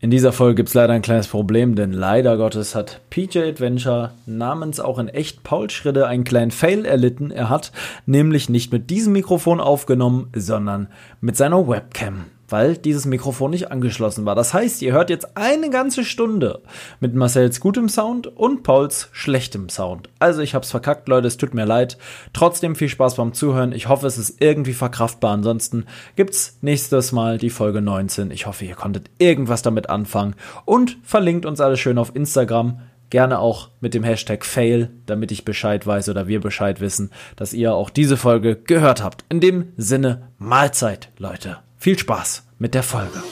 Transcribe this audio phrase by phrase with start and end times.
[0.00, 4.12] In dieser Folge gibt es leider ein kleines Problem, denn leider Gottes hat PJ Adventure
[4.26, 7.32] namens auch in echt Paul Schritte einen kleinen Fail erlitten.
[7.32, 7.72] Er hat
[8.06, 10.86] nämlich nicht mit diesem Mikrofon aufgenommen, sondern
[11.20, 14.34] mit seiner Webcam weil dieses Mikrofon nicht angeschlossen war.
[14.34, 16.62] Das heißt, ihr hört jetzt eine ganze Stunde
[17.00, 20.08] mit Marcells gutem Sound und Pauls schlechtem Sound.
[20.18, 21.98] Also ich hab's verkackt, Leute, es tut mir leid.
[22.32, 23.72] Trotzdem viel Spaß beim Zuhören.
[23.72, 25.32] Ich hoffe, es ist irgendwie verkraftbar.
[25.32, 28.30] Ansonsten gibt's nächstes Mal die Folge 19.
[28.30, 30.34] Ich hoffe, ihr konntet irgendwas damit anfangen
[30.64, 32.80] und verlinkt uns alle schön auf Instagram.
[33.10, 37.54] Gerne auch mit dem Hashtag Fail, damit ich Bescheid weiß oder wir Bescheid wissen, dass
[37.54, 39.24] ihr auch diese Folge gehört habt.
[39.30, 41.58] In dem Sinne, Mahlzeit, Leute.
[41.80, 43.22] Viel Spaß mit der Folge.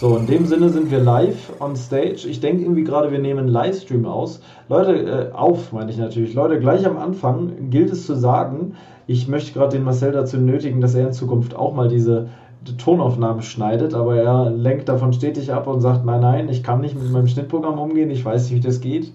[0.00, 2.26] So, in dem Sinne sind wir live on stage.
[2.26, 4.40] Ich denke irgendwie gerade, wir nehmen Livestream aus.
[4.70, 6.32] Leute, äh, auf, meine ich natürlich.
[6.32, 8.74] Leute, gleich am Anfang gilt es zu sagen,
[9.06, 12.30] ich möchte gerade den Marcel dazu nötigen, dass er in Zukunft auch mal diese
[12.64, 16.94] Tonaufnahmen schneidet, aber er lenkt davon stetig ab und sagt, nein, nein, ich kann nicht
[16.94, 19.12] mit meinem Schnittprogramm umgehen, ich weiß nicht, wie das geht,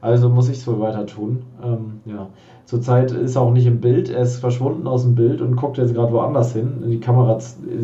[0.00, 1.42] also muss ich es wohl weiter tun.
[1.62, 2.28] Ähm, ja.
[2.64, 5.78] Zurzeit ist er auch nicht im Bild, er ist verschwunden aus dem Bild und guckt
[5.78, 6.82] jetzt gerade woanders hin.
[6.86, 7.38] Die Kamera,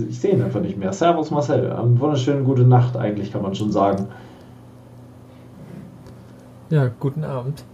[0.09, 0.93] ich sehe ihn einfach nicht mehr.
[0.93, 4.09] Servus Marcel, eine wunderschöne gute Nacht eigentlich, kann man schon sagen.
[6.71, 7.65] Ja, guten Abend.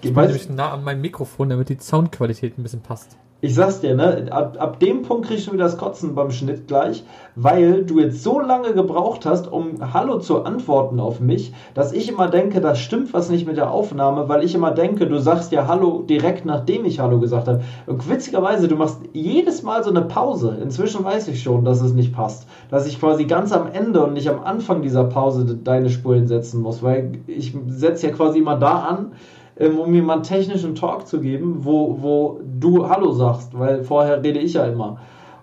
[0.00, 3.80] Ich bin nämlich nah an meinem Mikrofon, damit die Soundqualität ein bisschen passt ich sag's
[3.80, 7.02] dir, ne, ab, ab dem Punkt kriegst du wieder das Kotzen beim Schnitt gleich,
[7.34, 12.08] weil du jetzt so lange gebraucht hast, um Hallo zu antworten auf mich, dass ich
[12.08, 15.50] immer denke, da stimmt was nicht mit der Aufnahme, weil ich immer denke, du sagst
[15.50, 17.62] ja Hallo direkt nachdem ich Hallo gesagt habe.
[17.86, 20.58] Und witzigerweise, du machst jedes Mal so eine Pause.
[20.62, 22.46] Inzwischen weiß ich schon, dass es nicht passt.
[22.70, 26.62] Dass ich quasi ganz am Ende und nicht am Anfang dieser Pause deine Spur hinsetzen
[26.62, 29.12] muss, weil ich setze ja quasi immer da an,
[29.56, 34.22] um mir mal einen technischen Talk zu geben, wo, wo du Hallo sagst, weil vorher
[34.22, 34.98] rede ich ja immer.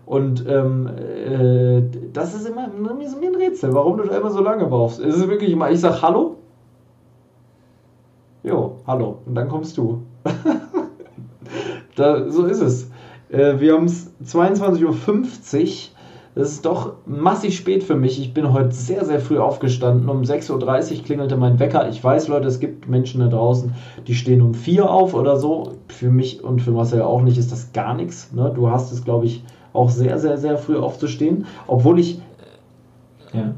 [0.05, 4.65] Und ähm, äh, das ist immer mir ein Rätsel, warum du da immer so lange
[4.65, 4.99] brauchst.
[4.99, 6.37] Es ist wirklich immer, ich sag Hallo.
[8.43, 9.19] Jo, hallo.
[9.25, 10.01] Und dann kommst du.
[11.95, 12.89] da, so ist es.
[13.29, 15.98] Äh, wir haben es 22.50 Uhr.
[16.39, 18.17] Das ist doch massig spät für mich.
[18.17, 20.07] Ich bin heute sehr, sehr früh aufgestanden.
[20.07, 21.89] Um 6.30 Uhr klingelte mein Wecker.
[21.89, 23.75] Ich weiß, Leute, es gibt Menschen da draußen,
[24.07, 25.73] die stehen um 4 auf oder so.
[25.89, 28.31] Für mich und für Marcel auch nicht ist das gar nichts.
[28.31, 28.53] Ne?
[28.55, 31.45] Du hast es, glaube ich, auch sehr, sehr, sehr früh aufzustehen.
[31.67, 32.21] Obwohl ich.
[33.33, 33.53] Ja.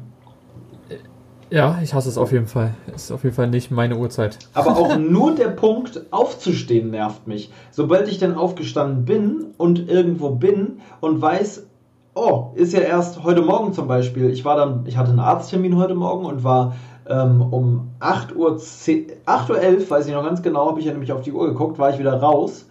[1.52, 2.74] Ja, ich hasse es auf jeden Fall.
[2.96, 4.40] Ist auf jeden Fall nicht meine Uhrzeit.
[4.56, 7.52] Aber auch nur der Punkt, aufzustehen, nervt mich.
[7.70, 11.68] Sobald ich dann aufgestanden bin und irgendwo bin und weiß,
[12.14, 14.30] oh, ist ja erst heute Morgen zum Beispiel.
[14.30, 16.76] Ich war dann, ich hatte einen Arzttermin heute Morgen und war
[17.08, 20.86] ähm, um 8 Uhr, 10, 8 Uhr 11, weiß ich noch ganz genau, habe ich
[20.86, 22.68] ja nämlich auf die Uhr geguckt, war ich wieder raus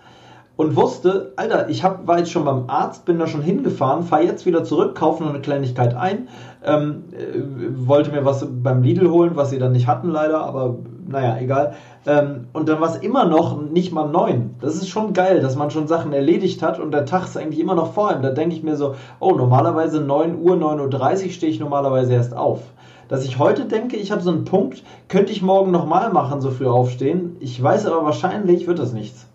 [0.57, 4.25] und wusste, Alter, ich hab, war jetzt schon beim Arzt, bin da schon hingefahren, fahre
[4.25, 6.29] jetzt wieder zurück, kaufe noch eine Kleinigkeit ein,
[6.65, 10.77] ähm, äh, wollte mir was beim Lidl holen, was sie dann nicht hatten leider, aber
[11.11, 11.75] naja, egal.
[12.07, 14.55] Ähm, und dann war es immer noch nicht mal neun.
[14.61, 17.61] Das ist schon geil, dass man schon Sachen erledigt hat und der Tag ist eigentlich
[17.61, 18.23] immer noch vor ihm.
[18.23, 22.35] Da denke ich mir so, oh, normalerweise 9 Uhr, 9.30 Uhr stehe ich normalerweise erst
[22.35, 22.61] auf.
[23.09, 26.51] Dass ich heute denke, ich habe so einen Punkt, könnte ich morgen nochmal machen, so
[26.51, 27.37] früh aufstehen.
[27.41, 29.27] Ich weiß aber wahrscheinlich wird das nichts.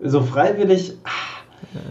[0.00, 1.34] So freiwillig, ah,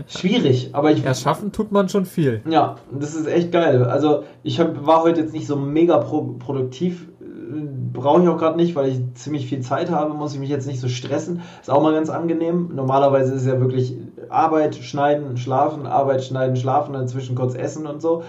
[0.08, 1.04] schwierig, aber ich.
[1.04, 2.42] Erschaffen tut man schon viel.
[2.48, 3.84] Ja, das ist echt geil.
[3.84, 7.08] Also, ich hab, war heute jetzt nicht so mega pro produktiv
[7.94, 10.68] brauche ich auch gerade nicht, weil ich ziemlich viel Zeit habe, muss ich mich jetzt
[10.68, 11.42] nicht so stressen.
[11.62, 12.72] Ist auch mal ganz angenehm.
[12.74, 13.98] Normalerweise ist ja wirklich
[14.30, 18.24] Arbeit, Schneiden, Schlafen, Arbeit, Schneiden, Schlafen, inzwischen kurz essen und so.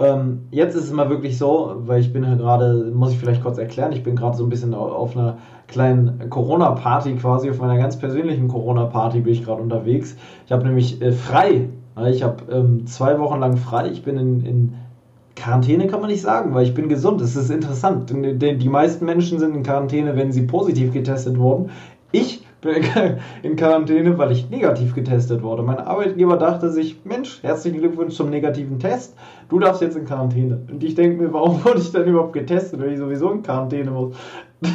[0.00, 3.42] Ähm, jetzt ist es mal wirklich so, weil ich bin ja gerade, muss ich vielleicht
[3.42, 7.78] kurz erklären, ich bin gerade so ein bisschen auf einer kleinen Corona-Party quasi, auf meiner
[7.78, 10.16] ganz persönlichen Corona-Party bin ich gerade unterwegs.
[10.46, 11.68] Ich habe nämlich äh, frei.
[12.06, 13.88] Ich habe ähm, zwei Wochen lang frei.
[13.88, 14.74] Ich bin in, in
[15.38, 17.20] Quarantäne kann man nicht sagen, weil ich bin gesund.
[17.20, 18.12] Das ist interessant.
[18.12, 21.70] Die meisten Menschen sind in Quarantäne, wenn sie positiv getestet wurden.
[22.10, 22.82] Ich bin
[23.42, 25.62] in Quarantäne, weil ich negativ getestet wurde.
[25.62, 29.14] Mein Arbeitgeber dachte sich, Mensch, herzlichen Glückwunsch zum negativen Test.
[29.48, 30.58] Du darfst jetzt in Quarantäne.
[30.70, 33.92] Und ich denke mir, warum wurde ich denn überhaupt getestet, wenn ich sowieso in Quarantäne
[33.92, 34.16] muss?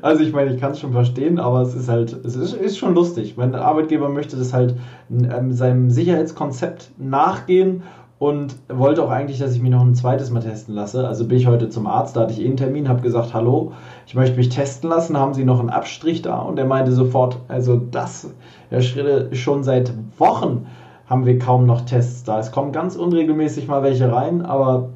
[0.00, 2.78] also ich meine, ich kann es schon verstehen, aber es ist halt, es ist, ist
[2.78, 3.36] schon lustig.
[3.36, 4.76] Mein Arbeitgeber möchte das halt
[5.10, 7.82] ähm, seinem Sicherheitskonzept nachgehen
[8.20, 11.08] und wollte auch eigentlich, dass ich mich noch ein zweites Mal testen lasse.
[11.08, 13.72] Also bin ich heute zum Arzt, da hatte ich eh einen Termin, habe gesagt, hallo,
[14.06, 16.38] ich möchte mich testen lassen, haben Sie noch einen Abstrich da?
[16.40, 18.28] Und er meinte sofort, also das,
[18.68, 20.66] Herr Schritte, schon seit Wochen
[21.06, 22.38] haben wir kaum noch Tests da.
[22.38, 24.90] Es kommen ganz unregelmäßig mal welche rein, aber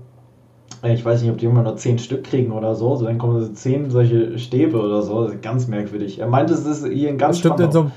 [0.82, 2.96] Ich weiß nicht, ob die immer nur zehn Stück kriegen oder so.
[2.96, 5.24] so dann kommen so zehn solche Stäbe oder so.
[5.24, 6.18] Das ist ganz merkwürdig.
[6.18, 7.90] Er meinte, es ist hier ein ganz bestimmt in so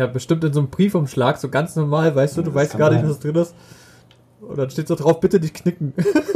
[0.00, 3.06] Ja, bestimmt in so einem Briefumschlag, so ganz normal, weißt du, du weißt gar nicht,
[3.06, 3.54] was drin ist.
[4.40, 5.92] Und dann steht so drauf, bitte nicht knicken.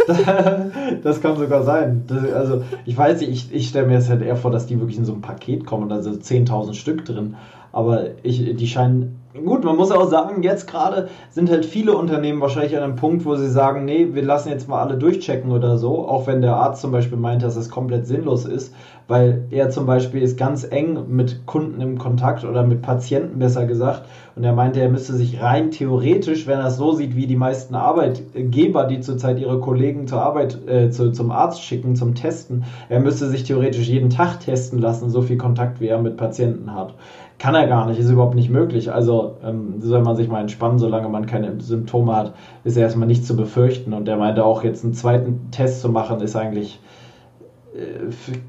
[1.03, 2.05] das kann sogar sein.
[2.07, 4.79] Das, also, ich weiß nicht, ich, ich stelle mir jetzt halt eher vor, dass die
[4.79, 7.37] wirklich in so ein Paket kommen, also 10.000 Stück drin.
[7.73, 12.41] Aber ich, die scheinen Gut, man muss auch sagen, jetzt gerade sind halt viele Unternehmen
[12.41, 15.77] wahrscheinlich an einem Punkt, wo sie sagen, nee, wir lassen jetzt mal alle durchchecken oder
[15.77, 18.73] so, auch wenn der Arzt zum Beispiel meint, dass es komplett sinnlos ist,
[19.09, 23.67] weil er zum Beispiel ist ganz eng mit Kunden im Kontakt oder mit Patienten besser
[23.67, 24.06] gesagt
[24.37, 27.37] und er meinte, er müsste sich rein theoretisch, wenn er es so sieht, wie die
[27.37, 32.65] meisten Arbeitgeber, die zurzeit ihre Kollegen zur Arbeit, äh, zu, zum Arzt schicken, zum Testen,
[32.89, 36.75] er müsste sich theoretisch jeden Tag testen lassen, so viel Kontakt wie er mit Patienten
[36.75, 36.95] hat.
[37.39, 38.93] Kann er gar nicht, ist überhaupt nicht möglich.
[38.93, 43.27] Also ähm, soll man sich mal entspannen, solange man keine Symptome hat, ist erstmal nicht
[43.27, 43.93] zu befürchten.
[43.93, 46.81] Und er meinte auch, jetzt einen zweiten Test zu machen, ist eigentlich,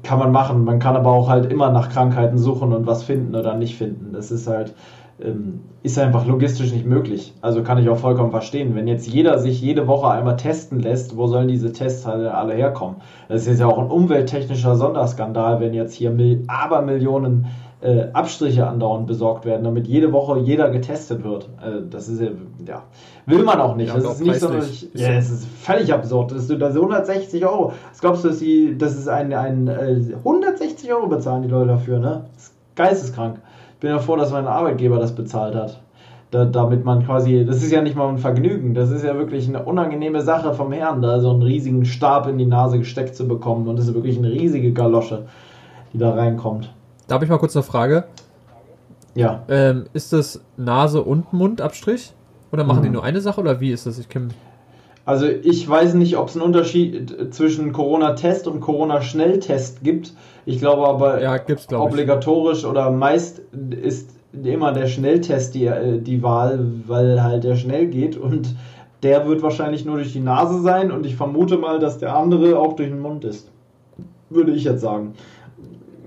[0.02, 0.64] kann man machen.
[0.64, 4.12] Man kann aber auch halt immer nach Krankheiten suchen und was finden oder nicht finden.
[4.12, 4.74] Das ist halt,
[5.20, 7.34] ähm, ist einfach logistisch nicht möglich.
[7.40, 8.76] Also kann ich auch vollkommen verstehen.
[8.76, 12.54] Wenn jetzt jeder sich jede Woche einmal testen lässt, wo sollen diese Tests halt alle
[12.54, 12.96] herkommen?
[13.28, 16.14] Das ist ja auch ein umwelttechnischer Sonderskandal, wenn jetzt hier
[16.46, 17.46] Abermillionen
[17.82, 21.48] äh, Abstriche andauernd besorgt werden, damit jede Woche jeder getestet wird.
[21.62, 22.30] Äh, das ist ja,
[22.66, 22.82] ja,
[23.26, 23.88] will man auch nicht.
[23.88, 24.48] Ja, das ist nicht so,
[24.94, 26.32] ja, es ist völlig absurd.
[26.32, 27.72] Das ist 160 Euro.
[27.90, 31.68] Was glaubst du, dass die, das ist ein, ein äh, 160 Euro bezahlen die Leute
[31.68, 32.24] dafür, ne?
[32.34, 33.40] Das ist geisteskrank.
[33.74, 35.80] Ich bin ja froh, dass mein Arbeitgeber das bezahlt hat.
[36.30, 39.48] Da, damit man quasi, das ist ja nicht mal ein Vergnügen, das ist ja wirklich
[39.48, 43.28] eine unangenehme Sache vom Herrn, da so einen riesigen Stab in die Nase gesteckt zu
[43.28, 45.26] bekommen und das ist wirklich eine riesige Galosche,
[45.92, 46.72] die da reinkommt.
[47.08, 48.04] Da habe ich mal kurz eine Frage.
[49.14, 49.44] Ja.
[49.48, 52.12] Ähm, ist das Nase- und Mundabstrich?
[52.52, 52.84] Oder machen mhm.
[52.84, 53.98] die nur eine Sache oder wie ist das?
[53.98, 54.28] Ich kenne.
[55.04, 60.12] Also ich weiß nicht, ob es einen Unterschied zwischen Corona-Test und Corona-Schnelltest gibt.
[60.44, 62.66] Ich glaube aber ja, gibt's, glaub obligatorisch ich.
[62.66, 68.16] oder meist ist immer der Schnelltest die, äh, die Wahl, weil halt der schnell geht
[68.16, 68.56] und
[69.04, 72.58] der wird wahrscheinlich nur durch die Nase sein und ich vermute mal, dass der andere
[72.58, 73.50] auch durch den Mund ist.
[74.28, 75.14] Würde ich jetzt sagen.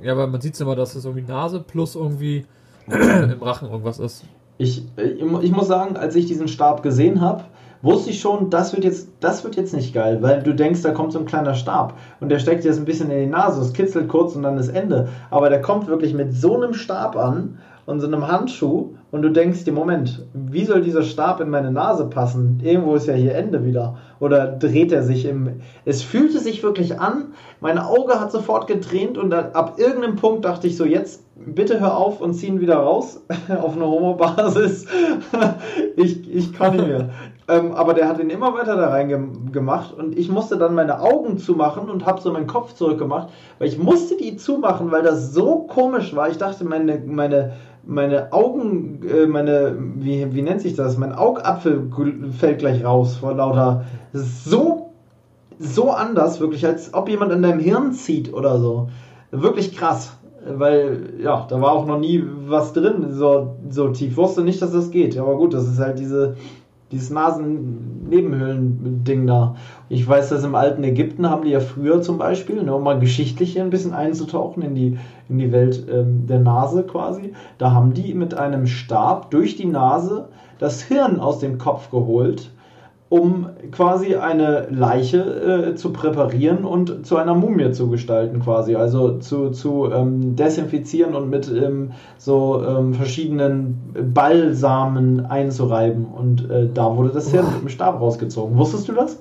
[0.02, 2.46] Ja, weil man sieht immer, dass es irgendwie Nase plus irgendwie
[2.88, 4.24] im Rachen irgendwas ist.
[4.58, 7.46] Ich, ich muss sagen, als ich diesen Stab gesehen habe,
[7.82, 10.92] wusste ich schon, das wird jetzt, das wird jetzt nicht geil, weil du denkst, da
[10.92, 13.62] kommt so ein kleiner Stab und der steckt dir jetzt ein bisschen in die Nase,
[13.62, 15.08] es kitzelt kurz und dann ist Ende.
[15.30, 19.30] Aber der kommt wirklich mit so einem Stab an und so einem Handschuh und du
[19.30, 22.60] denkst dir, Moment, wie soll dieser Stab in meine Nase passen?
[22.64, 23.98] Irgendwo ist ja hier Ende wieder.
[24.20, 25.62] Oder dreht er sich im.
[25.86, 30.68] Es fühlte sich wirklich an, mein Auge hat sofort getränt und ab irgendeinem Punkt dachte
[30.68, 33.22] ich so, jetzt bitte hör auf und zieh ihn wieder raus
[33.62, 34.86] auf eine Homo-Basis.
[35.96, 37.10] ich, ich kann nicht mehr.
[37.48, 41.38] ähm, aber der hat ihn immer weiter da reingemacht und ich musste dann meine Augen
[41.38, 45.60] zumachen und habe so meinen Kopf zurückgemacht, weil ich musste die zumachen, weil das so
[45.60, 46.30] komisch war.
[46.30, 47.54] Ich dachte, meine, meine,
[47.90, 50.98] meine Augen, äh, meine, wie, wie nennt sich das?
[50.98, 51.90] Mein Augapfel
[52.38, 53.86] fällt gleich raus vor lauter.
[54.14, 54.92] So,
[55.58, 58.90] so anders, wirklich, als ob jemand an deinem Hirn zieht oder so.
[59.32, 60.14] Wirklich krass
[60.46, 64.18] weil ja, da war auch noch nie was drin, so, so tief.
[64.18, 65.18] Wusste nicht, dass das geht.
[65.18, 66.38] Aber gut, das ist halt diese,
[66.92, 69.56] dieses Nasennebenhöhlen-Ding da.
[69.90, 73.00] Ich weiß, dass im alten Ägypten haben die ja früher zum Beispiel, nur um mal
[73.00, 74.98] geschichtlich hier ein bisschen einzutauchen in die,
[75.28, 79.68] in die Welt ähm, der Nase quasi, da haben die mit einem Stab durch die
[79.68, 82.52] Nase das Hirn aus dem Kopf geholt
[83.10, 85.18] um quasi eine Leiche
[85.72, 91.16] äh, zu präparieren und zu einer Mumie zu gestalten quasi, also zu, zu ähm, desinfizieren
[91.16, 97.62] und mit ähm, so ähm, verschiedenen Balsamen einzureiben und äh, da wurde das Hirn mit
[97.62, 98.56] dem Stab rausgezogen.
[98.58, 99.20] Wusstest du das?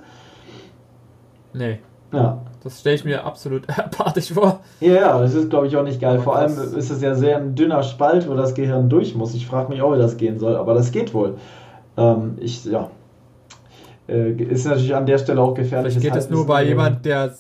[1.55, 1.79] Nee.
[2.13, 2.43] Ja.
[2.63, 4.61] Das stelle ich mir absolut apathisch vor.
[4.81, 6.19] Ja, ja, das ist glaube ich auch nicht geil.
[6.19, 9.33] Vor allem ist es ja sehr ein dünner Spalt, wo das Gehirn durch muss.
[9.35, 11.37] Ich frage mich auch, wie das gehen soll, aber das geht wohl.
[11.97, 12.91] Ähm, ich, ja,
[14.09, 15.95] äh, ist natürlich an der Stelle auch gefährlich.
[15.95, 17.35] Vielleicht geht es nur bei jemand, der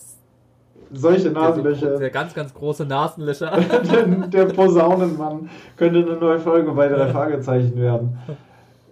[0.92, 1.98] solche Nasenlöcher.
[1.98, 3.58] Der ganz, ganz große Nasenlöcher.
[3.92, 8.18] der, der Posaunenmann könnte eine neue Folge bei drei Fragezeichen werden.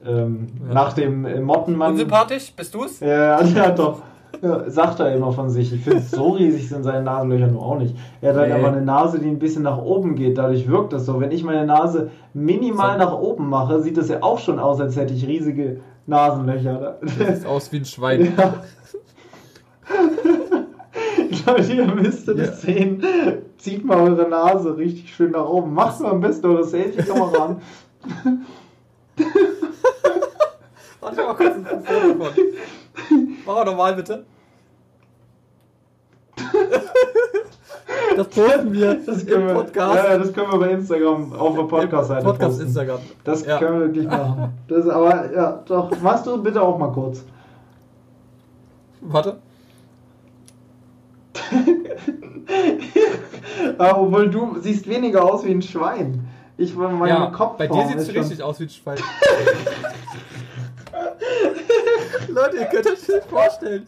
[0.04, 0.74] Ähm, ja.
[0.74, 1.92] Nach dem äh, Mottenmann.
[1.92, 2.52] Unsympathisch?
[2.54, 3.00] Bist du es?
[3.00, 4.02] Ja, ja, doch.
[4.42, 5.72] Ja, sagt er immer von sich.
[5.72, 7.96] Ich finde, so riesig sind seine Nasenlöcher nur auch nicht.
[8.20, 8.54] Er hat halt nee.
[8.54, 10.38] aber eine Nase, die ein bisschen nach oben geht.
[10.38, 11.20] Dadurch wirkt das so.
[11.20, 13.04] Wenn ich meine Nase minimal so.
[13.04, 16.98] nach oben mache, sieht das ja auch schon aus, als hätte ich riesige Nasenlöcher.
[17.00, 18.32] Das sieht aus wie ein Schwein.
[18.36, 18.54] Ja.
[21.46, 22.72] Leute, ihr müsstet es ja.
[22.72, 23.02] sehen.
[23.58, 25.72] Zieht mal eure Nase richtig schön nach oben.
[25.74, 27.62] Macht mal am besten eure Selfie-Kamera an.
[31.00, 32.28] Warte mal kurz ein Foto von.
[33.46, 34.24] Mach mal normal bitte.
[38.16, 39.94] Das posten wir Das im können wir, Podcast.
[39.96, 42.66] Ja, das können wir bei Instagram auf der Podcast-Seite Podcast posten.
[42.66, 42.98] Instagram.
[43.24, 43.58] Das Ja.
[43.58, 44.54] können wir wirklich machen.
[44.68, 47.24] Das, aber ja, doch, machst du bitte auch mal kurz.
[49.02, 49.36] Warte.
[53.76, 56.26] Aber obwohl du siehst weniger aus wie ein Schwein.
[56.56, 58.98] Ich meine ja, Kopfform bei dir es schon- richtig aus wie ein Schwein.
[62.28, 63.86] Leute, ihr könnt euch das nicht vorstellen.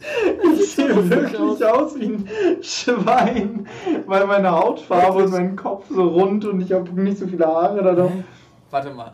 [0.55, 2.27] Ich sehe wirklich aus wie ein
[2.61, 3.67] Schwein,
[4.05, 7.83] weil meine Hautfarbe und mein Kopf so rund und ich habe nicht so viele Haare
[7.83, 8.11] da drauf.
[8.69, 9.13] Warte mal.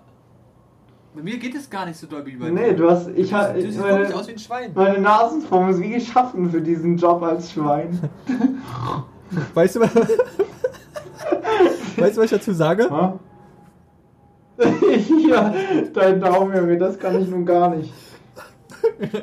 [1.16, 3.08] Bei mir geht es gar nicht so doll wie bei Nee, du hast.
[3.16, 4.72] Ich Du ha, siehst meine, wirklich aus wie ein Schwein.
[4.76, 8.10] meine Nasenform ist wie geschaffen für diesen Job als Schwein.
[9.54, 9.96] Weißt du, was,
[11.98, 12.90] weißt du, was ich dazu sage?
[12.90, 13.18] Ha?
[15.30, 15.54] ja,
[15.94, 17.92] dein Daumen, Junge, das kann ich nun gar nicht.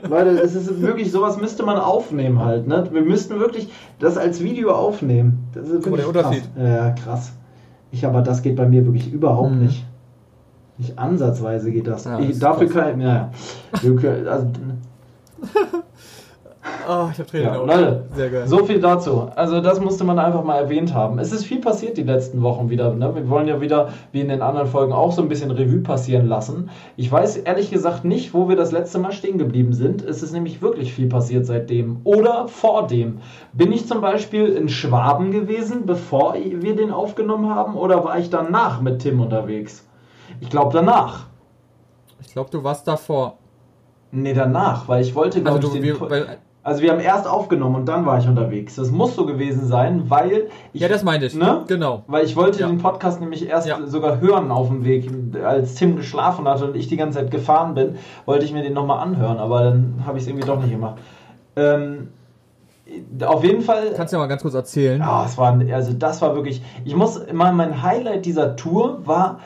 [0.09, 2.87] Leute, es ist wirklich, sowas müsste man aufnehmen halt, ne?
[2.91, 5.49] Wir müssten wirklich das als Video aufnehmen.
[5.55, 6.25] Das ist wirklich der krass.
[6.27, 6.45] Unterschied.
[6.59, 7.33] Ja, krass.
[7.93, 9.63] Ich, aber das geht bei mir wirklich überhaupt Mhm.
[9.67, 9.87] nicht.
[10.79, 12.05] Nicht ansatzweise geht das.
[12.05, 13.31] Ja, ich, das dafür kann ich, ja, ja.
[13.83, 14.47] Wir können- Also,
[16.89, 17.57] Oh, ich hab Tränen ja.
[17.57, 18.47] Leute, Sehr geil.
[18.47, 19.29] so viel dazu.
[19.35, 21.19] Also das musste man einfach mal erwähnt haben.
[21.19, 22.93] Es ist viel passiert die letzten Wochen wieder.
[22.95, 23.15] Ne?
[23.15, 26.27] Wir wollen ja wieder, wie in den anderen Folgen, auch so ein bisschen Revue passieren
[26.27, 26.71] lassen.
[26.97, 30.03] Ich weiß ehrlich gesagt nicht, wo wir das letzte Mal stehen geblieben sind.
[30.03, 32.01] Es ist nämlich wirklich viel passiert seitdem.
[32.05, 33.21] Oder vor dem.
[33.53, 37.77] Bin ich zum Beispiel in Schwaben gewesen, bevor wir den aufgenommen haben?
[37.77, 39.87] Oder war ich danach mit Tim unterwegs?
[40.41, 41.27] Ich glaube danach.
[42.21, 43.39] Ich glaube, du warst davor.
[44.15, 45.83] Nee, danach, weil ich wollte, glaube Also, ich, den...
[45.83, 48.77] wir, weil, Also wir haben erst aufgenommen und dann war ich unterwegs.
[48.77, 51.35] Das muss so gewesen sein, weil ich, ja, das meinte ich.
[51.35, 51.65] Ne?
[51.67, 52.05] Genau.
[52.07, 52.69] weil ich wollte Ja.
[52.69, 53.79] den Podcast nämlich erst Ja.
[53.87, 55.11] sogar hören auf dem Weg,
[55.45, 58.75] als Tim geschlafen hatte und ich die ganze Zeit gefahren bin, wollte ich mir den
[58.75, 60.99] nochmal anhören, aber dann habe ich es irgendwie doch nicht gemacht.
[61.57, 62.09] Ähm,
[63.27, 63.93] auf jeden Fall.
[63.97, 65.01] Kannst du ja mal ganz kurz erzählen.
[65.01, 66.63] Ja, es war, also das war wirklich.
[66.85, 69.39] Ich muss immer mein Highlight dieser Tour war.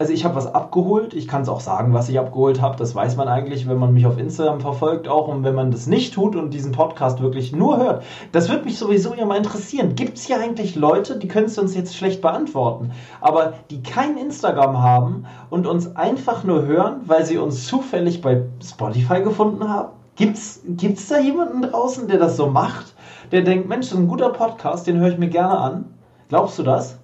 [0.00, 1.12] Also ich habe was abgeholt.
[1.12, 2.76] Ich kann es auch sagen, was ich abgeholt habe.
[2.76, 5.88] Das weiß man eigentlich, wenn man mich auf Instagram verfolgt auch und wenn man das
[5.88, 8.04] nicht tut und diesen Podcast wirklich nur hört.
[8.30, 9.96] Das würde mich sowieso ja mal interessieren.
[9.96, 14.16] Gibt es hier eigentlich Leute, die können es uns jetzt schlecht beantworten, aber die kein
[14.16, 19.88] Instagram haben und uns einfach nur hören, weil sie uns zufällig bei Spotify gefunden haben?
[20.14, 22.94] Gibt's, gibt's da jemanden draußen, der das so macht?
[23.32, 25.84] Der denkt, Mensch, das ist ein guter Podcast, den höre ich mir gerne an.
[26.28, 26.98] Glaubst du das?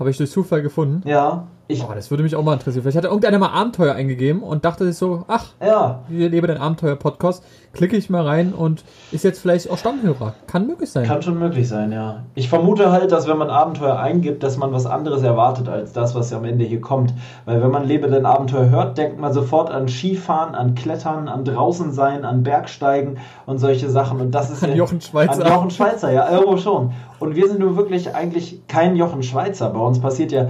[0.00, 1.06] Habe ich durch Zufall gefunden.
[1.06, 1.46] Ja.
[1.68, 2.82] Ich, Oh, das würde mich auch mal interessieren.
[2.82, 6.02] Vielleicht hat irgendeiner mal Abenteuer eingegeben und dachte sich so, ach, ja.
[6.08, 7.44] wir leben den Abenteuer-Podcast.
[7.72, 10.34] Klicke ich mal rein und ist jetzt vielleicht auch Stammhörer.
[10.48, 11.06] Kann möglich sein.
[11.06, 12.24] Kann schon möglich sein, ja.
[12.34, 16.16] Ich vermute halt, dass wenn man Abenteuer eingibt, dass man was anderes erwartet als das,
[16.16, 17.14] was am Ende hier kommt.
[17.44, 21.44] Weil wenn man Lebe dein Abenteuer hört, denkt man sofort an Skifahren, an Klettern, an
[21.44, 24.20] draußen sein, an Bergsteigen und solche Sachen.
[24.20, 25.46] Und das ist An ja, Jochen Schweizer.
[25.46, 26.92] An Jochen Schweizer, ja, irgendwo schon.
[27.20, 29.68] Und wir sind nun wirklich eigentlich kein Jochen Schweizer.
[29.70, 30.48] Bei uns passiert ja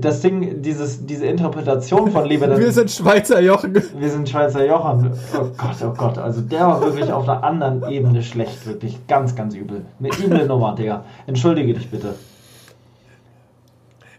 [0.00, 3.74] das Ding, dieses, diese Interpretation von Lebe dein Wir sind Schweizer Jochen.
[3.74, 5.12] wir sind Schweizer Jochen.
[5.34, 6.18] Oh Gott, oh Gott.
[6.18, 8.66] Also der war wirklich auf einer anderen Ebene schlecht.
[8.66, 9.84] Wirklich ganz, ganz übel.
[9.98, 11.04] Eine üble Nummer, Digga.
[11.26, 12.14] Entschuldige dich bitte.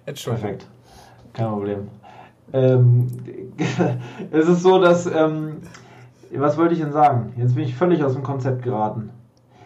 [0.05, 0.65] Perfekt.
[1.33, 1.87] Kein Problem.
[2.53, 3.07] Ähm,
[4.31, 5.05] es ist so, dass.
[5.05, 5.57] Ähm,
[6.31, 7.33] was wollte ich denn sagen?
[7.37, 9.09] Jetzt bin ich völlig aus dem Konzept geraten.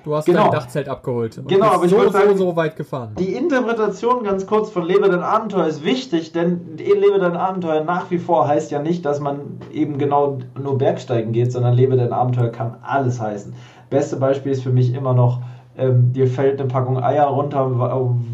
[0.03, 0.43] Du hast Genau.
[0.43, 1.38] dein Dachzelt abgeholt.
[1.38, 3.12] Und Genau, aber ich so, wollte so, sagen- so weit gefahren.
[3.17, 8.12] Die Interpretation ganz kurz von Lebe dein Abenteuer ist wichtig, denn Lebe dein Abenteuer nach
[8.12, 9.39] wie vor heißt ja nicht, dass man
[9.72, 13.53] eben genau nur Bergsteigen geht, sondern Lebe dein Abenteuer kann alles heißen.
[13.89, 15.39] Beste Beispiel ist für mich immer noch,
[15.77, 17.69] ähm, dir fällt eine Packung Eier runter,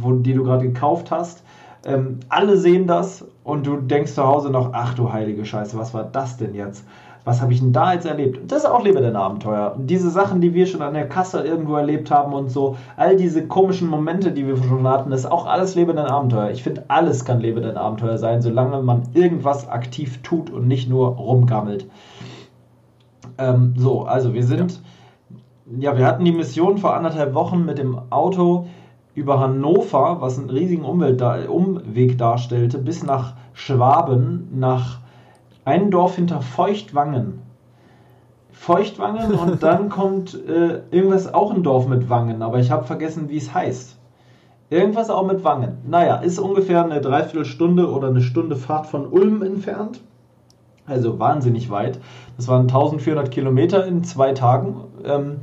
[0.02, 1.44] wo, die du gerade gekauft hast.
[1.86, 5.94] Ähm, alle sehen das und du denkst zu Hause noch, ach du heilige Scheiße, was
[5.94, 6.84] war das denn jetzt?
[7.26, 8.52] Was habe ich denn da jetzt erlebt?
[8.52, 9.76] Das ist auch Lebe dein Abenteuer.
[9.76, 13.18] Und diese Sachen, die wir schon an der Kasse irgendwo erlebt haben und so, all
[13.18, 16.50] diese komischen Momente, die wir schon hatten, ist auch alles Lebe dein Abenteuer.
[16.52, 20.90] Ich finde, alles kann Lebe dein Abenteuer sein, solange man irgendwas aktiv tut und nicht
[20.90, 21.86] nur rumgammelt.
[23.38, 24.82] Ähm, so, also wir sind,
[25.78, 25.98] ja.
[25.98, 28.68] wir hatten die Mission vor anderthalb Wochen mit dem Auto
[29.14, 35.00] über Hannover, was einen riesigen Umweg darstellte, bis nach Schwaben, nach
[35.70, 37.42] ein Dorf hinter Feuchtwangen.
[38.52, 43.30] Feuchtwangen und dann kommt äh, irgendwas, auch ein Dorf mit Wangen, aber ich habe vergessen,
[43.30, 43.96] wie es heißt.
[44.72, 45.78] Irgendwas auch mit Wangen.
[45.88, 50.02] Naja, ist ungefähr eine Dreiviertelstunde oder eine Stunde Fahrt von Ulm entfernt.
[50.86, 52.00] Also wahnsinnig weit.
[52.36, 54.76] Das waren 1400 Kilometer in zwei Tagen.
[55.06, 55.38] Ähm,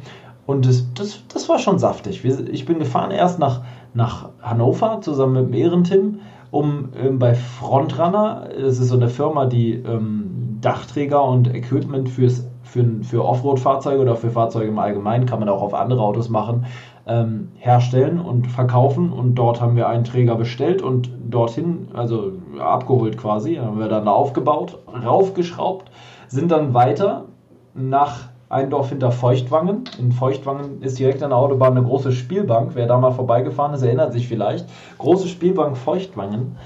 [0.44, 2.24] und das, das, das war schon saftig.
[2.24, 3.62] Wir, ich bin gefahren erst nach,
[3.94, 9.46] nach Hannover zusammen mit dem Ehrentim, um ähm, bei Frontrunner, das ist so eine Firma,
[9.46, 15.40] die ähm, Dachträger und Equipment fürs, für, für Offroad-Fahrzeuge oder für Fahrzeuge im Allgemeinen, kann
[15.40, 16.66] man auch auf andere Autos machen,
[17.06, 19.12] ähm, herstellen und verkaufen.
[19.12, 24.08] Und dort haben wir einen Träger bestellt und dorthin, also abgeholt quasi, haben wir dann
[24.08, 25.90] aufgebaut, raufgeschraubt,
[26.28, 27.26] sind dann weiter
[27.74, 29.84] nach ein Dorf hinter Feuchtwangen.
[29.98, 32.72] In Feuchtwangen ist direkt an der Autobahn eine große Spielbank.
[32.74, 34.68] Wer da mal vorbeigefahren ist, erinnert sich vielleicht.
[34.98, 36.56] Große Spielbank Feuchtwangen.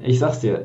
[0.00, 0.64] Ich sag's dir,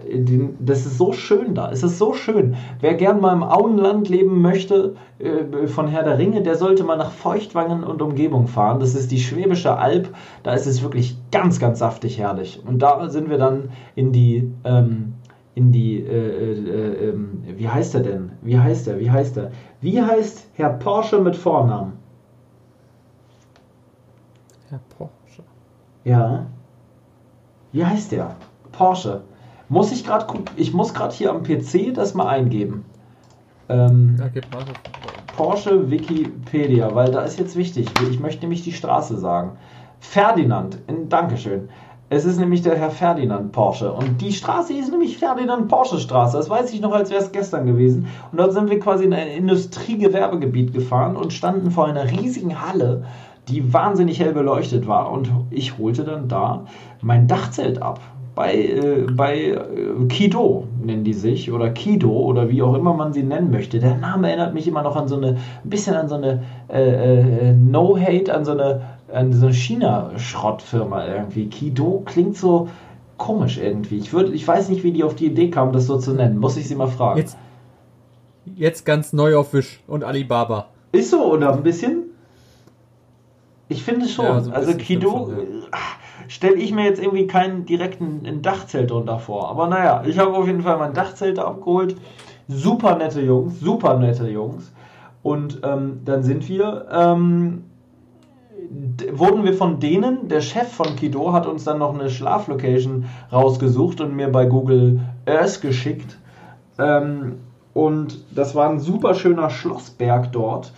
[0.59, 1.71] das ist so schön da.
[1.71, 2.55] Es ist so schön.
[2.81, 6.97] Wer gern mal im Auenland leben möchte, äh, von Herr der Ringe, der sollte mal
[6.97, 8.79] nach Feuchtwangen und Umgebung fahren.
[8.79, 10.09] Das ist die Schwäbische Alb.
[10.43, 12.61] Da ist es wirklich ganz, ganz saftig herrlich.
[12.65, 15.13] Und da sind wir dann in die, ähm,
[15.55, 17.17] in die, äh, äh, äh,
[17.57, 18.31] wie heißt er denn?
[18.41, 19.00] Wie heißt er?
[19.00, 19.51] Wie heißt er?
[19.81, 21.93] Wie heißt Herr Porsche mit Vornamen?
[24.69, 25.43] Herr Porsche.
[26.03, 26.48] Ja.
[27.72, 28.36] Wie heißt der?
[28.72, 29.22] Porsche.
[29.69, 32.86] Muss ich gerade ich muss gerade hier am PC das mal eingeben.
[33.69, 34.65] Ähm, ja, mal.
[35.36, 37.88] Porsche Wikipedia, weil da ist jetzt wichtig.
[38.10, 39.57] Ich möchte nämlich die Straße sagen.
[40.00, 41.69] Ferdinand, in, Dankeschön.
[42.10, 43.91] Es ist nämlich der Herr Ferdinand Porsche.
[43.91, 46.38] Und die Straße ist nämlich Ferdinand Porsche Straße.
[46.38, 48.07] Das weiß ich noch, als wäre es gestern gewesen.
[48.31, 53.05] Und dort sind wir quasi in ein Industriegewerbegebiet gefahren und standen vor einer riesigen Halle,
[53.48, 55.12] die wahnsinnig hell beleuchtet war.
[55.12, 56.65] Und ich holte dann da
[57.01, 58.00] mein Dachzelt ab
[58.36, 63.13] bei, äh, bei äh, Kido nennen die sich oder Kido oder wie auch immer man
[63.13, 63.79] sie nennen möchte.
[63.79, 67.50] Der Name erinnert mich immer noch an so eine, ein bisschen an so eine äh,
[67.50, 68.81] äh No-Hate, an so eine,
[69.34, 71.48] so eine China-Schrottfirma irgendwie.
[71.48, 72.70] Kido klingt so
[73.17, 73.98] komisch irgendwie.
[73.98, 76.38] Ich, würd, ich weiß nicht, wie die auf die Idee kamen, das so zu nennen.
[76.38, 77.20] Muss ich sie mal fragen.
[77.20, 77.38] Jetzt,
[78.55, 80.67] jetzt ganz neu auf Wish und Alibaba.
[80.91, 82.03] Ist so, oder ein bisschen?
[83.70, 84.25] Ich finde schon.
[84.25, 85.32] Ja, so also Kido.
[85.32, 85.79] Ja
[86.27, 89.50] stelle ich mir jetzt irgendwie keinen direkten Dachzelt drunter vor.
[89.50, 91.96] Aber naja, ich habe auf jeden Fall mein Dachzelt abgeholt.
[92.48, 94.74] Super nette Jungs, super nette Jungs.
[95.22, 97.63] Und ähm, dann sind wir, ähm,
[99.11, 104.01] wurden wir von denen, der Chef von Kido hat uns dann noch eine Schlaflocation rausgesucht
[104.01, 106.17] und mir bei Google Earth geschickt.
[106.77, 107.39] Ähm,
[107.73, 110.73] und das war ein super schöner Schlossberg dort.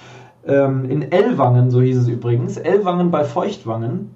[0.45, 2.58] Ähm, in Ellwangen, so hieß es übrigens.
[2.58, 4.12] Ellwangen bei Feuchtwangen.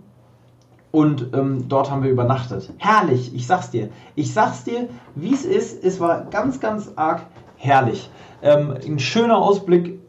[0.92, 2.74] Und ähm, dort haben wir übernachtet.
[2.78, 3.90] Herrlich, ich sag's dir.
[4.16, 5.84] Ich sag's dir, wie es ist.
[5.84, 7.22] Es war ganz, ganz arg
[7.58, 8.10] herrlich.
[8.42, 10.00] Ähm, ein schöner Ausblick,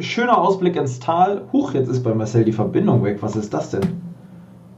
[0.00, 1.42] schöner Ausblick ins Tal.
[1.52, 3.18] Huch, jetzt ist bei Marcel die Verbindung weg.
[3.20, 4.00] Was ist das denn?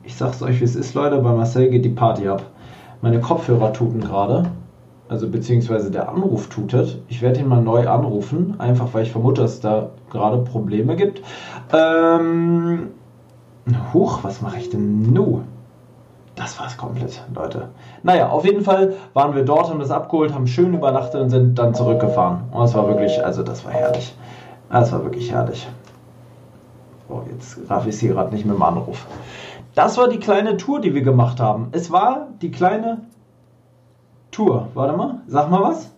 [0.05, 1.19] Ich sag's euch, wie es ist, Leute.
[1.19, 2.43] Bei Marcel geht die Party ab.
[3.01, 4.51] Meine Kopfhörer tuten gerade.
[5.09, 7.03] Also beziehungsweise der Anruf tutet.
[7.09, 10.97] Ich werde ihn mal neu anrufen, einfach weil ich vermute, dass es da gerade Probleme
[10.97, 11.23] gibt.
[11.73, 12.89] Ähm,
[13.93, 15.43] Huch, was mache ich denn nu?
[16.35, 17.69] Das war's komplett, Leute.
[18.03, 21.59] Naja, auf jeden Fall waren wir dort, haben das abgeholt, haben schön übernachtet und sind
[21.59, 22.45] dann zurückgefahren.
[22.51, 24.15] Und es war wirklich, also das war herrlich.
[24.73, 25.69] Das war wirklich herrlich.
[27.11, 29.07] Oh, jetzt raff ich sie gerade nicht mit dem Anruf.
[29.75, 31.69] Das war die kleine Tour, die wir gemacht haben.
[31.73, 33.03] Es war die kleine
[34.31, 34.69] Tour.
[34.73, 35.93] Warte mal, sag mal was.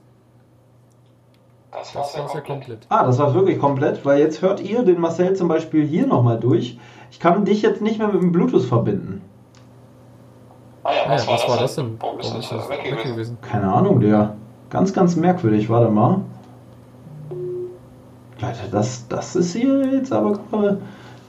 [1.70, 2.86] Das war ja komplett.
[2.88, 6.40] Ah, das war wirklich komplett, weil jetzt hört ihr den Marcel zum Beispiel hier nochmal
[6.40, 6.78] durch.
[7.12, 9.22] Ich kann dich jetzt nicht mehr mit dem Bluetooth verbinden.
[10.82, 11.96] Ah ja, was, ah ja, war, was das war das denn?
[12.00, 13.12] Warum ist das weg gewesen?
[13.12, 13.38] gewesen?
[13.40, 14.34] Keine Ahnung, der.
[14.70, 15.70] Ganz, ganz merkwürdig.
[15.70, 16.22] Warte mal.
[18.40, 20.78] Leute, das, das ist hier jetzt aber gerade ein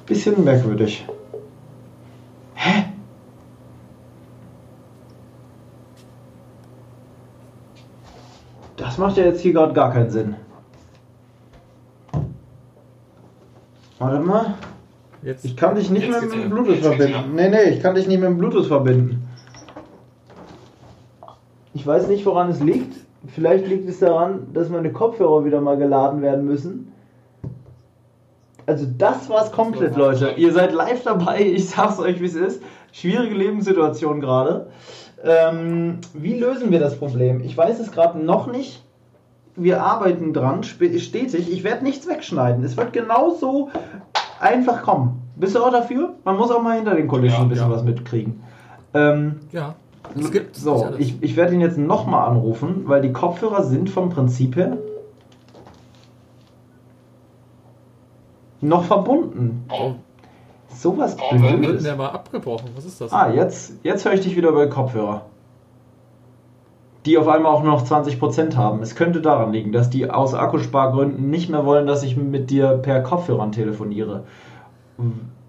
[0.05, 1.05] bisschen merkwürdig.
[2.55, 2.85] Hä?
[8.77, 10.35] Das macht ja jetzt hier gerade gar keinen Sinn.
[13.99, 14.55] Warte mal.
[15.21, 17.35] Jetzt, ich kann dich nicht mehr mit dem Bluetooth verbinden.
[17.35, 19.27] Nee, nee, ich kann dich nicht mit dem Bluetooth verbinden.
[21.73, 22.95] Ich weiß nicht, woran es liegt.
[23.27, 26.91] Vielleicht liegt es daran, dass meine Kopfhörer wieder mal geladen werden müssen.
[28.67, 30.31] Also das war's komplett, Leute.
[30.37, 31.41] Ihr seid live dabei.
[31.41, 32.61] Ich sag's euch, wie es ist.
[32.91, 34.67] Schwierige Lebenssituation gerade.
[35.23, 37.41] Ähm, wie lösen wir das Problem?
[37.41, 38.83] Ich weiß es gerade noch nicht.
[39.55, 41.51] Wir arbeiten dran, stetig.
[41.51, 42.63] Ich werde nichts wegschneiden.
[42.63, 43.69] Es wird genauso
[44.39, 45.21] einfach kommen.
[45.35, 46.15] Bist du auch dafür?
[46.23, 47.75] Man muss auch mal hinter den Kulissen ja, ein bisschen ja.
[47.75, 48.43] was mitkriegen.
[48.93, 49.75] Ähm, ja.
[50.17, 54.09] Es gibt so, ich, ich werde ihn jetzt nochmal anrufen, weil die Kopfhörer sind vom
[54.09, 54.77] Prinzip her
[58.67, 59.65] noch verbunden.
[59.69, 59.93] Oh.
[60.69, 61.67] Sowas oh, blödes.
[61.67, 62.69] wird der mal abgebrochen?
[62.75, 63.13] Was ist das?
[63.13, 65.25] Ah, jetzt, jetzt höre ich dich wieder über die Kopfhörer.
[67.05, 68.81] Die auf einmal auch noch 20% haben.
[68.81, 72.79] Es könnte daran liegen, dass die aus Akkuspargründen nicht mehr wollen, dass ich mit dir
[72.81, 74.23] per Kopfhörern telefoniere.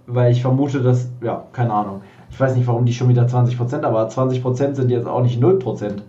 [0.07, 2.03] Weil ich vermute, dass, ja, keine Ahnung.
[2.31, 6.03] Ich weiß nicht, warum die schon wieder 20%, aber 20% sind jetzt auch nicht 0%.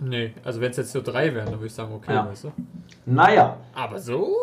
[0.00, 2.26] Nee, also wenn es jetzt so drei wären, dann würde ich sagen, okay, ja.
[2.26, 2.48] weißt du?
[3.06, 3.56] Naja.
[3.72, 4.34] Aber so?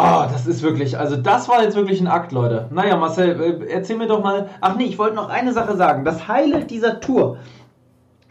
[0.00, 2.68] Oh, das ist wirklich, also das war jetzt wirklich ein Akt, Leute.
[2.70, 4.48] Naja, Marcel, äh, erzähl mir doch mal.
[4.60, 6.04] Ach nee, ich wollte noch eine Sache sagen.
[6.04, 7.38] Das Highlight dieser Tour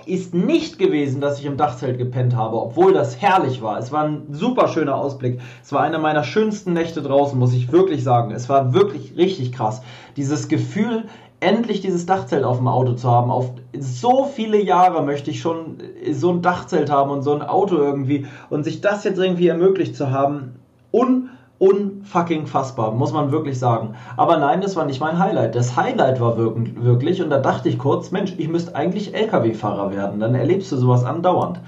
[0.05, 3.77] ist nicht gewesen, dass ich im Dachzelt gepennt habe, obwohl das herrlich war.
[3.79, 5.41] Es war ein super schöner Ausblick.
[5.61, 8.31] Es war eine meiner schönsten Nächte draußen, muss ich wirklich sagen.
[8.31, 9.81] Es war wirklich richtig krass.
[10.15, 11.03] Dieses Gefühl,
[11.41, 13.29] endlich dieses Dachzelt auf dem Auto zu haben.
[13.29, 15.79] Auf so viele Jahre möchte ich schon
[16.13, 19.97] so ein Dachzelt haben und so ein Auto irgendwie und sich das jetzt irgendwie ermöglicht
[19.97, 20.53] zu haben.
[20.93, 23.95] Un unfucking fassbar, muss man wirklich sagen.
[24.15, 25.55] Aber nein, das war nicht mein Highlight.
[25.55, 30.19] Das Highlight war wirklich, und da dachte ich kurz, Mensch, ich müsste eigentlich LKW-Fahrer werden.
[30.19, 31.59] Dann erlebst du sowas andauernd.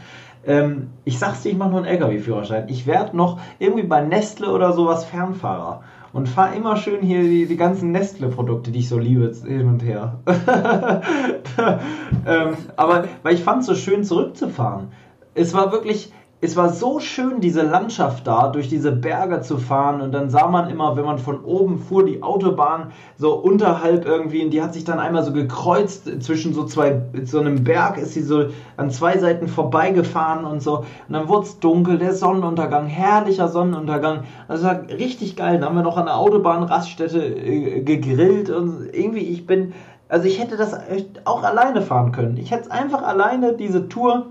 [0.46, 2.70] Ähm, ich sag's dir, ich mache nur einen LKW-Führerschein.
[2.70, 5.82] Ich werde noch irgendwie bei Nestle oder sowas Fernfahrer.
[6.12, 9.84] Und fahre immer schön hier die, die ganzen Nestle-Produkte, die ich so liebe, hin und
[9.84, 10.20] her.
[12.26, 14.88] ähm, aber weil ich fand es so schön zurückzufahren.
[15.36, 20.00] Es war wirklich, es war so schön, diese Landschaft da, durch diese Berge zu fahren.
[20.00, 24.46] Und dann sah man immer, wenn man von oben fuhr, die Autobahn so unterhalb irgendwie.
[24.46, 28.14] Und die hat sich dann einmal so gekreuzt zwischen so zwei, so einem Berg ist
[28.14, 28.46] sie so
[28.78, 30.80] an zwei Seiten vorbeigefahren und so.
[30.80, 34.24] Und dann wurde es dunkel, der Sonnenuntergang, herrlicher Sonnenuntergang.
[34.48, 35.56] Das war richtig geil.
[35.60, 38.50] Dann haben wir noch an der Autobahnraststätte äh, gegrillt.
[38.50, 39.74] Und irgendwie, ich bin,
[40.08, 40.74] also ich hätte das
[41.26, 42.38] auch alleine fahren können.
[42.38, 44.28] Ich hätte einfach alleine diese Tour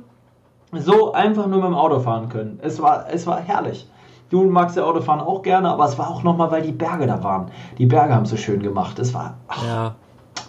[0.73, 2.59] so einfach nur mit dem Auto fahren können.
[2.63, 3.89] Es war, es war herrlich.
[4.31, 7.23] Du magst ja Autofahren auch gerne, aber es war auch nochmal, weil die Berge da
[7.23, 7.51] waren.
[7.79, 8.99] Die Berge haben es so schön gemacht.
[8.99, 9.39] Es war.
[9.49, 9.67] Ach.
[9.67, 9.95] Ja.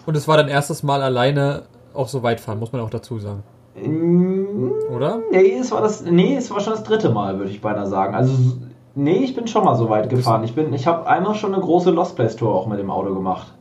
[0.04, 1.62] Und es war dein erstes Mal alleine
[1.94, 3.42] auch so weit fahren, muss man auch dazu sagen.
[3.74, 5.20] Mm, Oder?
[5.30, 6.02] Nee, es war das.
[6.02, 8.14] Nee, es war schon das dritte Mal, würde ich beinahe sagen.
[8.14, 8.32] Also.
[8.94, 10.42] Nee, ich bin schon mal so weit gefahren.
[10.44, 13.54] Ich, ich habe einmal schon eine große Lost Place Tour auch mit dem Auto gemacht.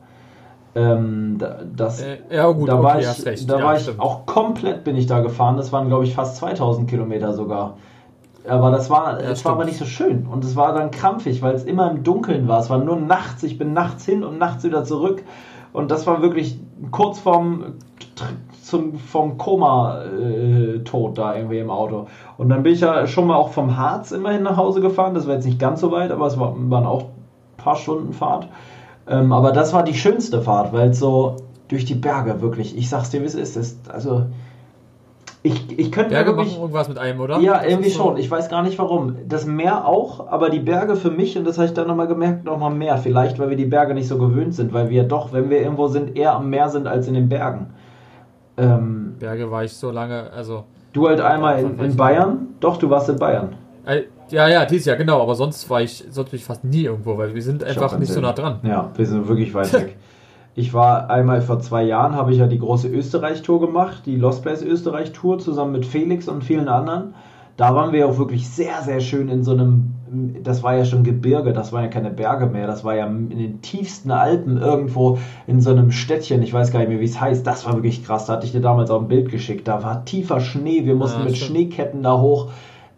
[0.75, 1.39] Ähm,
[1.75, 3.49] das, äh, ja, gut, da okay, war ich, recht.
[3.49, 5.57] Da ja, war ich auch komplett bin ich da gefahren.
[5.57, 7.77] Das waren, glaube ich, fast 2000 Kilometer sogar.
[8.47, 10.27] Aber das war, ja, es war aber nicht so schön.
[10.27, 12.59] Und es war dann krampfig, weil es immer im Dunkeln war.
[12.59, 13.43] Es war nur nachts.
[13.43, 15.23] Ich bin nachts hin und nachts wieder zurück.
[15.73, 16.59] Und das war wirklich
[16.91, 17.75] kurz vorm,
[18.63, 22.07] zum, vom Koma-Tod äh, da irgendwie im Auto.
[22.37, 25.13] Und dann bin ich ja schon mal auch vom Harz immerhin nach Hause gefahren.
[25.13, 28.13] Das war jetzt nicht ganz so weit, aber es war, waren auch ein paar Stunden
[28.13, 28.47] Fahrt.
[29.09, 33.09] Ähm, aber das war die schönste Fahrt, weil so durch die Berge wirklich, ich sag's
[33.09, 34.25] dir, wie es ist, ist also
[35.41, 37.39] ich, ich könnte Berge wirklich, machen irgendwas mit einem, oder?
[37.39, 38.03] Ja, das irgendwie so.
[38.03, 38.17] schon.
[38.17, 39.15] Ich weiß gar nicht warum.
[39.27, 42.43] Das Meer auch, aber die Berge für mich, und das habe ich dann nochmal gemerkt,
[42.43, 42.97] nochmal mehr.
[42.97, 45.87] Vielleicht, weil wir die Berge nicht so gewöhnt sind, weil wir doch, wenn wir irgendwo
[45.87, 47.67] sind, eher am Meer sind als in den Bergen.
[48.57, 50.65] Ähm, Berge war ich so lange, also.
[50.91, 52.47] Du halt einmal in, in Bayern?
[52.59, 53.55] Doch, du warst in Bayern.
[54.31, 57.17] Ja, ja, dieses Jahr, genau, aber sonst war ich, sonst bin ich fast nie irgendwo,
[57.17, 58.59] weil wir sind einfach nicht so nah dran.
[58.63, 59.97] Ja, wir sind wirklich weit weg.
[60.55, 64.41] Ich war einmal vor zwei Jahren, habe ich ja die große Österreich-Tour gemacht, die Lost
[64.41, 67.13] Place Österreich-Tour zusammen mit Felix und vielen anderen.
[67.55, 69.93] Da waren wir auch wirklich sehr, sehr schön in so einem,
[70.43, 73.29] das war ja schon Gebirge, das waren ja keine Berge mehr, das war ja in
[73.29, 77.19] den tiefsten Alpen irgendwo in so einem Städtchen, ich weiß gar nicht mehr, wie es
[77.19, 79.83] heißt, das war wirklich krass, da hatte ich dir damals auch ein Bild geschickt, da
[79.83, 81.37] war tiefer Schnee, wir mussten ja, mit.
[81.37, 82.49] Schneeketten da hoch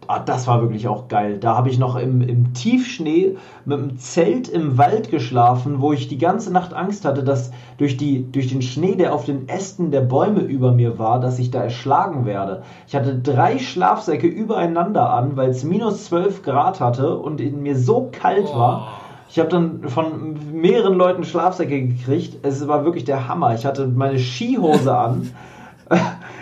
[0.08, 1.38] Ah, das war wirklich auch geil.
[1.38, 6.08] Da habe ich noch im, im Tiefschnee mit dem Zelt im Wald geschlafen, wo ich
[6.08, 9.90] die ganze Nacht Angst hatte, dass durch, die, durch den Schnee, der auf den Ästen
[9.92, 12.62] der Bäume über mir war, dass ich da erschlagen werde.
[12.88, 17.76] Ich hatte drei Schlafsäcke übereinander an, weil es minus 12 Grad hatte und in mir
[17.76, 18.58] so kalt oh.
[18.58, 18.88] war.
[19.30, 22.44] Ich habe dann von mehreren Leuten Schlafsäcke gekriegt.
[22.44, 23.54] Es war wirklich der Hammer.
[23.54, 25.30] Ich hatte meine Skihose an.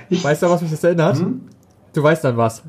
[0.09, 1.18] Ich, weißt du, was mich das erinnert?
[1.18, 1.42] Hm?
[1.92, 2.62] Du weißt dann was.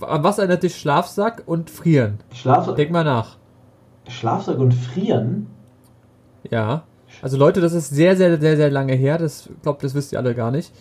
[0.00, 2.18] An was erinnert dich Schlafsack und Frieren?
[2.32, 2.76] Schlafsack.
[2.76, 3.36] Denk mal nach.
[4.08, 5.46] Schlafsack und Frieren?
[6.50, 6.84] Ja.
[7.22, 9.18] Also Leute, das ist sehr, sehr, sehr, sehr lange her.
[9.18, 10.72] Das glaube, das wisst ihr alle gar nicht.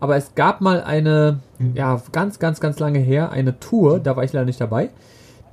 [0.00, 1.38] Aber es gab mal eine,
[1.74, 4.90] ja, ganz, ganz, ganz lange her, eine Tour, da war ich leider nicht dabei.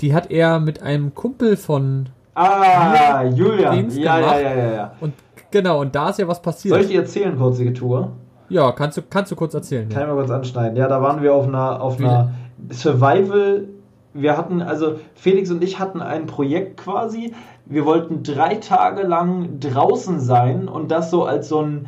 [0.02, 3.90] Die hat er mit einem Kumpel von Ah, Julian.
[3.92, 4.92] Ja, ja, ja, ja, ja.
[5.00, 5.14] Und
[5.52, 6.74] genau, und da ist ja was passiert.
[6.74, 8.12] Soll ich dir erzählen, kurz die Tour?
[8.54, 9.90] Ja, kannst du, kannst du kurz erzählen.
[9.90, 10.04] Kann ja.
[10.04, 10.78] ich mal kurz anschneiden.
[10.78, 12.34] Ja, da waren wir auf einer, auf einer
[12.72, 13.68] Survival.
[14.14, 17.34] Wir hatten, also Felix und ich hatten ein Projekt quasi.
[17.66, 21.88] Wir wollten drei Tage lang draußen sein und das so als so ein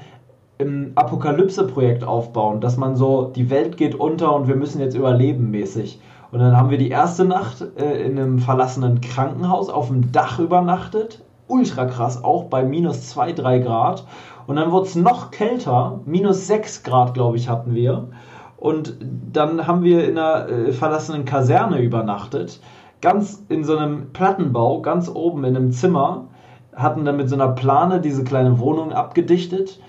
[0.58, 5.52] ähm, Apokalypse-Projekt aufbauen, dass man so, die Welt geht unter und wir müssen jetzt überleben
[5.52, 6.02] mäßig.
[6.32, 10.40] Und dann haben wir die erste Nacht äh, in einem verlassenen Krankenhaus auf dem Dach
[10.40, 11.22] übernachtet.
[11.48, 14.04] Ultra krass, auch bei minus 2, 3 Grad.
[14.48, 18.10] Und dann wurde es noch kälter, minus 6 Grad, glaube ich, hatten wir.
[18.58, 18.98] Und
[19.32, 22.60] dann haben wir in einer äh, verlassenen Kaserne übernachtet,
[23.02, 26.28] ganz in so einem Plattenbau, ganz oben in einem Zimmer,
[26.76, 29.80] hatten dann mit so einer Plane diese kleine Wohnung abgedichtet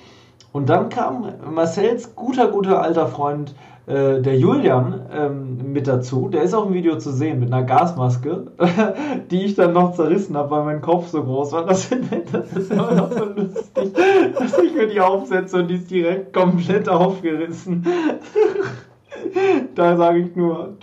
[0.56, 3.54] und dann kam Marcells guter, guter alter Freund
[3.86, 6.28] äh, der Julian ähm, mit dazu.
[6.28, 8.48] Der ist auch im Video zu sehen mit einer Gasmaske,
[9.30, 11.66] die ich dann noch zerrissen habe, weil mein Kopf so groß war.
[11.66, 11.88] Das,
[12.32, 13.92] das ist immer noch so lustig,
[14.38, 17.86] dass ich mir die aufsetze und die ist direkt komplett aufgerissen.
[19.74, 20.74] da sage ich nur.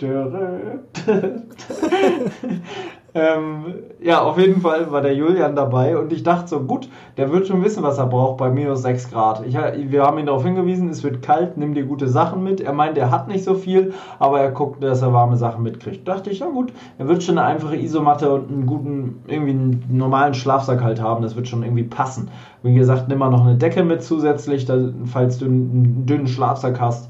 [3.14, 7.30] Ähm, ja, auf jeden Fall war der Julian dabei und ich dachte so, gut, der
[7.30, 9.46] wird schon wissen, was er braucht bei minus 6 Grad.
[9.46, 12.60] Ich, wir haben ihn darauf hingewiesen, es wird kalt, nimm dir gute Sachen mit.
[12.60, 16.08] Er meint, er hat nicht so viel, aber er guckt, dass er warme Sachen mitkriegt.
[16.08, 19.84] Dachte ich, ja gut, er wird schon eine einfache Isomatte und einen guten, irgendwie einen
[19.90, 21.22] normalen Schlafsack halt haben.
[21.22, 22.30] Das wird schon irgendwie passen.
[22.64, 24.66] Wie gesagt, nimm mal noch eine Decke mit zusätzlich,
[25.04, 27.08] falls du einen dünnen Schlafsack hast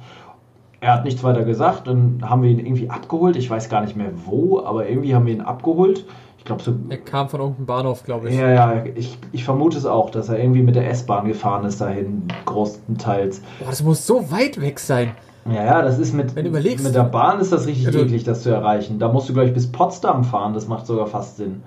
[0.84, 3.36] er hat nichts weiter gesagt, dann haben wir ihn irgendwie abgeholt.
[3.36, 6.04] Ich weiß gar nicht mehr wo, aber irgendwie haben wir ihn abgeholt.
[6.36, 6.74] Ich glaube so.
[6.90, 8.36] Er kam von irgendeinem Bahnhof, glaube ich.
[8.36, 11.80] Ja, ja, ich, ich vermute es auch, dass er irgendwie mit der S-Bahn gefahren ist
[11.80, 13.40] dahin, größtenteils.
[13.60, 15.12] Boah, das muss so weit weg sein.
[15.46, 18.00] Ja, ja, das ist mit, Wenn du überlegst, mit der Bahn ist das richtig Also-
[18.00, 18.98] eklig, das zu erreichen.
[18.98, 21.62] Da musst du gleich bis Potsdam fahren, das macht sogar fast Sinn.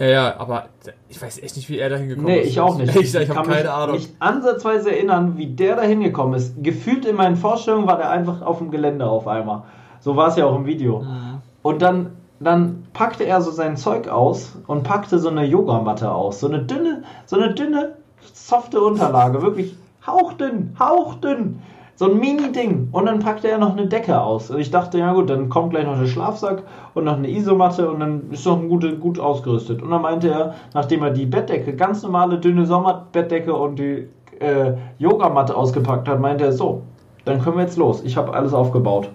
[0.00, 0.64] Ja, ja, aber
[1.10, 2.48] ich weiß echt nicht, wie er da hingekommen Nee, ist.
[2.48, 2.94] ich auch nicht.
[2.96, 3.96] Ich, ich, habe kann keine mich Ahnung.
[3.96, 6.54] nicht ansatzweise erinnern, wie der da hingekommen ist.
[6.62, 9.64] Gefühlt in meinen Vorstellungen war der einfach auf dem Gelände auf einmal.
[10.00, 11.00] So war es ja auch im Video.
[11.00, 11.42] Mhm.
[11.62, 16.40] Und dann, dann packte er so sein Zeug aus und packte so eine Yogamatte aus.
[16.40, 17.96] So eine dünne, so eine dünne,
[18.32, 19.42] softe Unterlage.
[19.42, 21.60] Wirklich hauchdünn, hauchdünn.
[22.00, 22.88] So ein Mini-Ding.
[22.92, 24.50] Und dann packte er noch eine Decke aus.
[24.50, 26.62] Und ich dachte, ja gut, dann kommt gleich noch der Schlafsack
[26.94, 29.82] und noch eine Isomatte und dann ist doch ein gute, gut ausgerüstet.
[29.82, 34.08] Und dann meinte er, nachdem er die Bettdecke, ganz normale dünne Sommerbettdecke und die
[34.38, 36.80] äh, Yogamatte ausgepackt hat, meinte er, so,
[37.26, 38.02] dann können wir jetzt los.
[38.02, 39.10] Ich habe alles aufgebaut.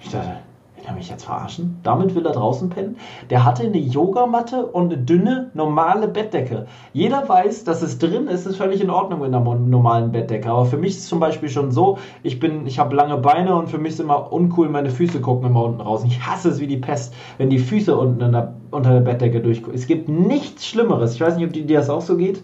[0.00, 0.40] Ich dachte,
[0.80, 1.78] will er mich jetzt verarschen?
[1.82, 2.96] Damit will er draußen pennen?
[3.28, 6.66] Der hatte eine Yogamatte und eine dünne, normale Bettdecke.
[6.92, 10.48] Jeder weiß, dass es drin ist, ist völlig in Ordnung in einer normalen Bettdecke.
[10.50, 13.54] Aber für mich ist es zum Beispiel schon so, ich bin, ich habe lange Beine
[13.54, 16.02] und für mich ist immer uncool, meine Füße gucken immer unten raus.
[16.04, 19.74] Ich hasse es wie die Pest, wenn die Füße unten der, unter der Bettdecke durchgucken.
[19.74, 21.14] Es gibt nichts Schlimmeres.
[21.14, 22.42] Ich weiß nicht, ob dir das auch so geht.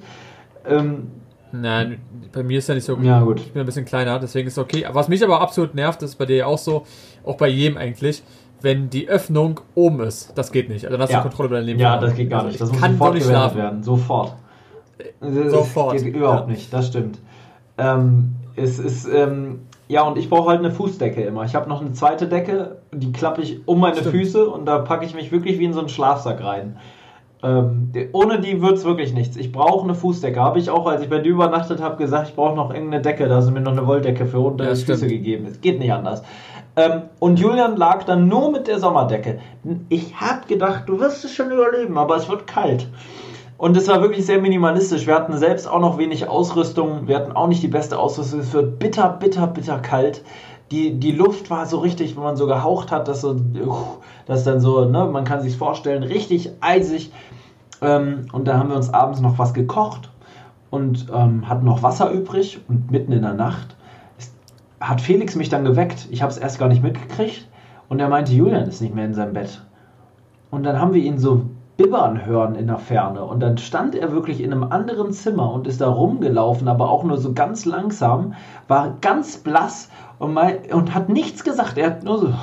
[0.68, 1.08] Ähm,
[1.52, 2.00] Nein,
[2.32, 3.40] bei mir ist ja nicht so Ja, gut.
[3.40, 4.84] Ich bin ein bisschen kleiner, deswegen ist es okay.
[4.92, 6.84] Was mich aber absolut nervt, ist bei dir ja auch so,
[7.24, 8.22] auch bei jedem eigentlich,
[8.62, 10.32] wenn die Öffnung oben ist.
[10.36, 10.84] Das geht nicht.
[10.84, 11.18] Also dann hast Ja.
[11.18, 11.78] du Kontrolle über dein Leben.
[11.80, 12.54] Ja, das geht gar Also nicht.
[12.56, 13.58] ich Das muss kann sofort nicht schlafen.
[13.58, 13.82] werden.
[13.82, 14.34] Sofort.
[15.20, 16.52] Das Sofort, Geht überhaupt ja.
[16.54, 17.18] nicht, das stimmt.
[17.78, 21.44] Ähm, es ist, ähm, ja, und ich brauche halt eine Fußdecke immer.
[21.44, 24.16] Ich habe noch eine zweite Decke, die klappe ich um meine Stimmt.
[24.16, 26.78] Füße und da packe ich mich wirklich wie in so einen Schlafsack rein.
[27.42, 29.36] Ähm, ohne die wird es wirklich nichts.
[29.36, 30.40] Ich brauche eine Fußdecke.
[30.40, 33.28] Habe ich auch, als ich bei dir übernachtet habe, gesagt, ich brauche noch irgendeine Decke.
[33.28, 35.46] Da hast du mir noch eine Wolldecke für unter Ja, die Füße gegeben.
[35.46, 36.22] Es geht nicht anders.
[36.76, 39.38] Ähm, und Julian lag dann nur mit der Sommerdecke.
[39.88, 42.88] Ich habe gedacht, du wirst es schon überleben, aber es wird kalt.
[43.58, 45.06] Und es war wirklich sehr minimalistisch.
[45.06, 47.08] Wir hatten selbst auch noch wenig Ausrüstung.
[47.08, 48.40] Wir hatten auch nicht die beste Ausrüstung.
[48.40, 50.22] Es wird bitter, bitter, bitter kalt.
[50.70, 54.44] Die, die Luft war so richtig, wenn man so gehaucht hat, dass so, uff, das
[54.44, 57.12] dann so, ne, man kann sich vorstellen, richtig eisig.
[57.80, 60.10] Ähm, und da haben wir uns abends noch was gekocht
[60.70, 62.60] und ähm, hatten noch Wasser übrig.
[62.68, 63.76] Und mitten in der Nacht
[64.18, 64.34] ist,
[64.80, 66.08] hat Felix mich dann geweckt.
[66.10, 67.48] Ich habe es erst gar nicht mitgekriegt.
[67.88, 69.62] Und er meinte, Julian ist nicht mehr in seinem Bett.
[70.50, 71.42] Und dann haben wir ihn so
[71.76, 73.22] bibbern hören in der Ferne.
[73.24, 77.04] Und dann stand er wirklich in einem anderen Zimmer und ist da rumgelaufen, aber auch
[77.04, 78.34] nur so ganz langsam,
[78.66, 81.78] war ganz blass und, mein, und hat nichts gesagt.
[81.78, 82.34] Er hat nur so.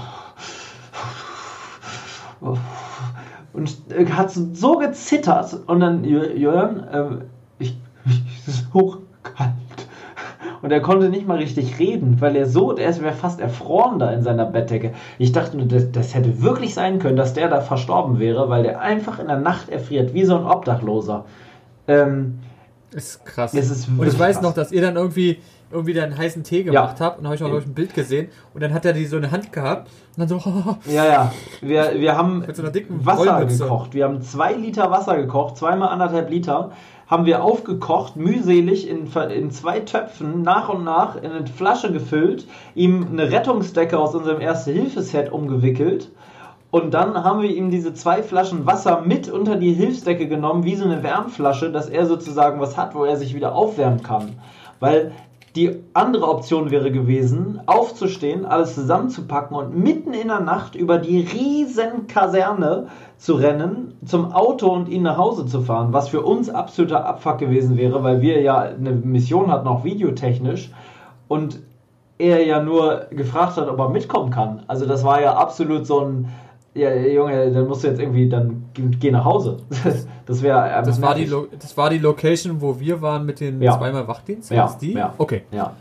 [3.54, 5.58] Und äh, hat so, gezittert.
[5.68, 7.22] Und dann, Ju- Julian, ähm,
[7.60, 7.78] ich,
[8.40, 9.52] es ist hochkalt.
[10.62, 14.12] Und er konnte nicht mal richtig reden, weil er so, er wäre fast erfroren da
[14.12, 14.94] in seiner Bettdecke.
[15.18, 18.64] Ich dachte nur, das, das hätte wirklich sein können, dass der da verstorben wäre, weil
[18.64, 21.26] der einfach in der Nacht erfriert, wie so ein Obdachloser.
[21.90, 22.40] Ähm,
[22.92, 23.54] Ist krass.
[23.54, 24.44] Es ist und ich weiß krass.
[24.44, 25.40] noch, dass ihr dann irgendwie
[25.74, 28.62] irgendwie dann heißen Tee gemacht habt und habe ich glaub ich, ein Bild gesehen und
[28.62, 30.42] dann hat er die so in der Hand gehabt und dann so
[30.86, 31.32] ja, ja.
[31.62, 33.64] Wir, wir haben mit so einer dicken Wasser Wollmütze.
[33.64, 33.94] gekocht.
[33.94, 36.72] Wir haben zwei Liter Wasser gekocht, zweimal anderthalb Liter.
[37.08, 42.48] Haben wir aufgekocht, mühselig in, in zwei Töpfen nach und nach in eine Flasche gefüllt,
[42.76, 46.10] ihm eine Rettungsdecke aus unserem Erste-Hilfe-Set umgewickelt
[46.74, 50.76] und dann haben wir ihm diese zwei Flaschen Wasser mit unter die Hilfsdecke genommen, wie
[50.76, 54.40] so eine Wärmflasche, dass er sozusagen was hat, wo er sich wieder aufwärmen kann.
[54.80, 55.12] Weil
[55.56, 61.20] die andere Option wäre gewesen, aufzustehen, alles zusammenzupacken und mitten in der Nacht über die
[61.20, 62.88] riesen Kaserne
[63.18, 67.38] zu rennen, zum Auto und ihn nach Hause zu fahren, was für uns absoluter Abfuck
[67.38, 70.72] gewesen wäre, weil wir ja eine Mission hatten, auch videotechnisch,
[71.28, 71.60] und
[72.18, 74.64] er ja nur gefragt hat, ob er mitkommen kann.
[74.68, 76.30] Also das war ja absolut so ein
[76.76, 79.58] Ja, Junge, dann musst du jetzt irgendwie, dann geh, nach Hause.
[80.26, 83.78] Das wäre das, war die das war die Location, wo wir waren mit den ja.
[83.78, 84.52] zweimal Wachdienst?
[84.52, 84.94] Ja, die?
[84.94, 85.14] ja.
[85.18, 85.42] Okay.
[85.52, 85.74] Ja.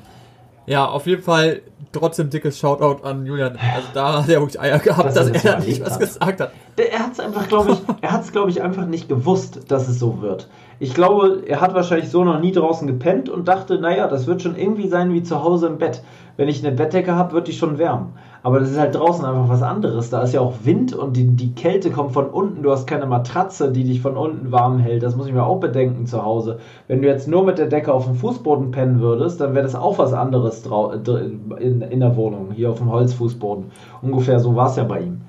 [0.67, 3.53] Ja, auf jeden Fall trotzdem dickes Shoutout an Julian.
[3.57, 6.01] Also da hat er wirklich Eier gehabt, das dass er da nicht was hat.
[6.01, 6.53] gesagt hat.
[6.77, 9.89] Er hat es einfach, glaube ich, er hat es, glaube ich, einfach nicht gewusst, dass
[9.89, 10.49] es so wird.
[10.79, 14.43] Ich glaube, er hat wahrscheinlich so noch nie draußen gepennt und dachte, naja, das wird
[14.43, 16.03] schon irgendwie sein wie zu Hause im Bett.
[16.37, 18.15] Wenn ich eine Bettdecke habe, wird die schon wärmen.
[18.45, 20.11] Aber das ist halt draußen einfach was anderes.
[20.11, 22.63] Da ist ja auch Wind und die, die Kälte kommt von unten.
[22.63, 25.05] Du hast keine Matratze, die dich von unten warm hält.
[25.05, 26.59] Das muss ich mir auch bedenken zu Hause.
[26.89, 29.77] Wenn du jetzt nur mit der Decke auf dem Fußboden pennen würdest, dann wäre das
[29.77, 33.67] auch was anderes in, in der Wohnung, hier auf dem Holzfußboden.
[34.03, 35.21] Ungefähr so war es ja bei ihm.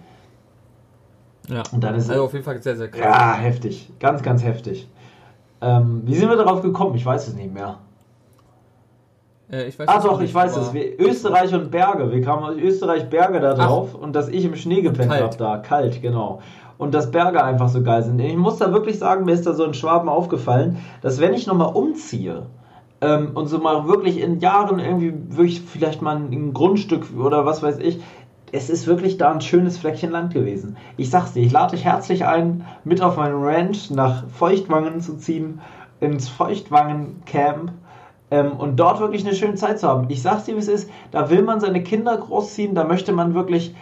[1.50, 3.04] Ja, und dann ist also auf jeden Fall sehr, sehr krass.
[3.04, 3.92] Ja, heftig.
[4.00, 4.90] Ganz, ganz heftig.
[5.62, 6.96] Ähm, wie sind wir darauf gekommen?
[6.96, 7.78] Ich weiß es nicht mehr.
[9.54, 10.74] Äh, ich weiß ah doch, ich weiß es.
[10.74, 12.12] Wir, Österreich und Berge.
[12.12, 14.02] Wir kamen aus Österreich Berge da drauf Ach.
[14.02, 15.58] und dass ich im Schnee gepennt habe da.
[15.58, 16.42] Kalt, genau.
[16.78, 18.20] Und dass Berge einfach so geil sind.
[18.20, 21.46] Ich muss da wirklich sagen, mir ist da so ein Schwaben aufgefallen, dass wenn ich
[21.48, 22.48] nochmal umziehe,
[23.02, 27.62] ähm, und so mal wirklich in Jahren irgendwie wirklich vielleicht mal ein Grundstück oder was
[27.62, 28.02] weiß ich,
[28.52, 30.78] es ist wirklich da ein schönes Fleckchen Land gewesen.
[30.96, 35.18] Ich sag's dir, ich lade dich herzlich ein, mit auf meinen Ranch nach Feuchtwangen zu
[35.18, 35.60] ziehen,
[36.00, 37.72] ins Feuchtwangen Camp
[38.34, 40.08] ähm, und dort wirklich eine schöne Zeit zu haben.
[40.10, 43.36] Ich sag's dir, wie es ist, da will man seine Kinder großziehen, da möchte man
[43.36, 43.76] wirklich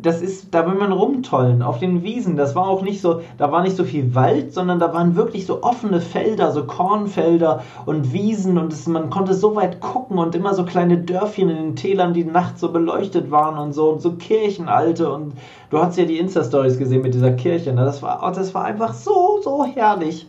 [0.00, 2.36] das ist, da will man rumtollen auf den Wiesen.
[2.36, 5.44] Das war auch nicht so, da war nicht so viel Wald, sondern da waren wirklich
[5.44, 10.34] so offene Felder, so Kornfelder und Wiesen und es, man konnte so weit gucken und
[10.34, 14.00] immer so kleine Dörfchen in den Tälern, die nachts so beleuchtet waren und so und
[14.00, 15.34] so Kirchenalte und
[15.68, 17.74] du hast ja die Insta-Stories gesehen mit dieser Kirche.
[17.74, 17.84] Ne?
[17.84, 20.26] Das war, oh, das war einfach so, so herrlich.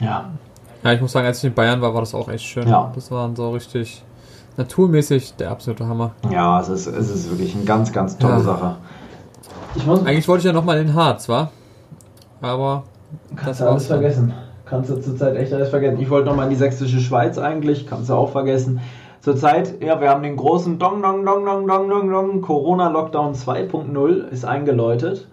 [0.00, 0.30] Ja.
[0.84, 2.68] Ja, ich muss sagen, als ich in Bayern war, war das auch echt schön.
[2.68, 2.92] Ja.
[2.94, 4.02] Das waren so richtig
[4.56, 6.12] naturmäßig der absolute Hammer.
[6.30, 8.40] Ja, es ist, es ist wirklich eine ganz, ganz tolle ja.
[8.40, 8.76] Sache.
[10.04, 11.50] Eigentlich wollte ich ja nochmal in Harz, war?
[12.40, 12.84] Aber.
[13.36, 14.32] Kannst du alles vergessen.
[14.64, 16.00] Kannst du zurzeit echt alles vergessen.
[16.00, 18.80] Ich wollte nochmal in die sächsische Schweiz eigentlich, kannst du auch vergessen.
[19.20, 24.28] Zurzeit, ja, wir haben den großen Dong, Dong, Dong, Dong, Dong, Dong, Dong, Corona-Lockdown 2.0
[24.28, 25.28] ist eingeläutet.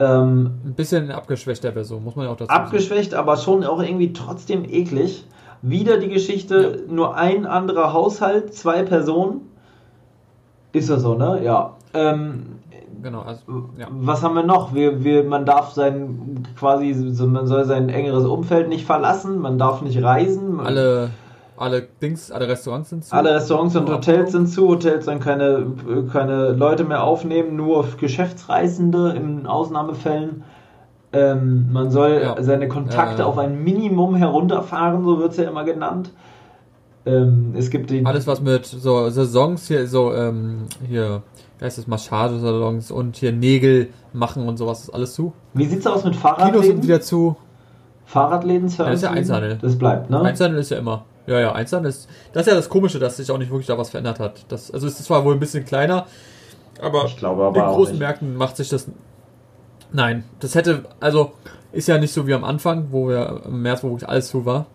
[0.00, 3.22] Ähm, Ein bisschen abgeschwächter Version, muss man ja auch dazu Abgeschwächt, sagen.
[3.22, 5.26] aber schon auch irgendwie trotzdem eklig.
[5.62, 6.92] Wieder die Geschichte, ja.
[6.92, 9.42] nur ein anderer Haushalt, zwei Personen.
[10.72, 11.42] Ist das so, ne?
[11.44, 11.74] Ja.
[11.92, 12.46] Ähm,
[13.02, 13.20] genau.
[13.20, 13.42] Also,
[13.76, 13.88] ja.
[13.90, 14.72] Was haben wir noch?
[14.74, 16.94] Wir, wir, man darf sein quasi,
[17.26, 20.60] man soll sein engeres Umfeld nicht verlassen, man darf nicht reisen.
[20.60, 21.10] Alle,
[21.60, 23.14] alle Dings, alle Restaurants sind zu.
[23.14, 24.68] Alle Restaurants und Hotels sind zu.
[24.68, 25.66] Hotels sollen keine,
[26.10, 30.42] keine Leute mehr aufnehmen, nur Geschäftsreisende in Ausnahmefällen.
[31.12, 32.42] Ähm, man soll ja.
[32.42, 36.12] seine Kontakte äh, auf ein Minimum herunterfahren, so wird es ja immer genannt.
[37.04, 41.22] Ähm, es gibt die alles was mit so Saisons hier, so ähm, hier,
[41.58, 45.32] wie heißt das, Massagesalons und hier Nägel machen und sowas ist alles zu.
[45.52, 46.52] Wie sieht's aus mit Fahrradläden?
[46.52, 47.36] Kinos sind wieder zu.
[48.06, 49.58] Fahrradläden, ja, Das ist ja Einzelhandel.
[49.60, 50.20] Das bleibt, ne?
[50.22, 51.04] Einzelhandel ist ja immer.
[51.26, 52.08] Ja, ja, Einzelhandel ist.
[52.32, 54.44] Das ist ja das Komische, dass sich auch nicht wirklich da was verändert hat.
[54.48, 56.06] Das, also es ist zwar wohl ein bisschen kleiner,
[56.80, 58.88] aber, ich glaube aber in großen Märkten macht sich das
[59.92, 61.32] Nein, das hätte, also
[61.72, 64.44] ist ja nicht so wie am Anfang, wo wir im März, wo wirklich alles zu
[64.44, 64.66] war.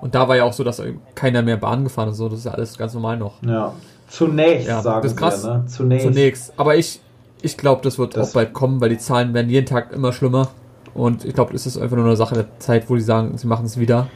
[0.00, 0.82] Und da war ja auch so, dass
[1.14, 2.16] keiner mehr Bahn gefahren ist.
[2.16, 3.42] So, das ist ja alles ganz normal noch.
[3.42, 3.72] Ja.
[4.08, 5.44] Zunächst, ja, sagen das ist krass.
[5.44, 5.64] Wir, ne?
[5.66, 6.06] Zunächst.
[6.06, 6.52] Zunächst.
[6.56, 7.00] Aber ich,
[7.40, 10.12] ich glaube, das wird das auch bald kommen, weil die Zahlen werden jeden Tag immer
[10.12, 10.48] schlimmer.
[10.94, 13.46] Und ich glaube, es ist einfach nur eine Sache der Zeit, wo die sagen, sie
[13.46, 14.08] machen es wieder.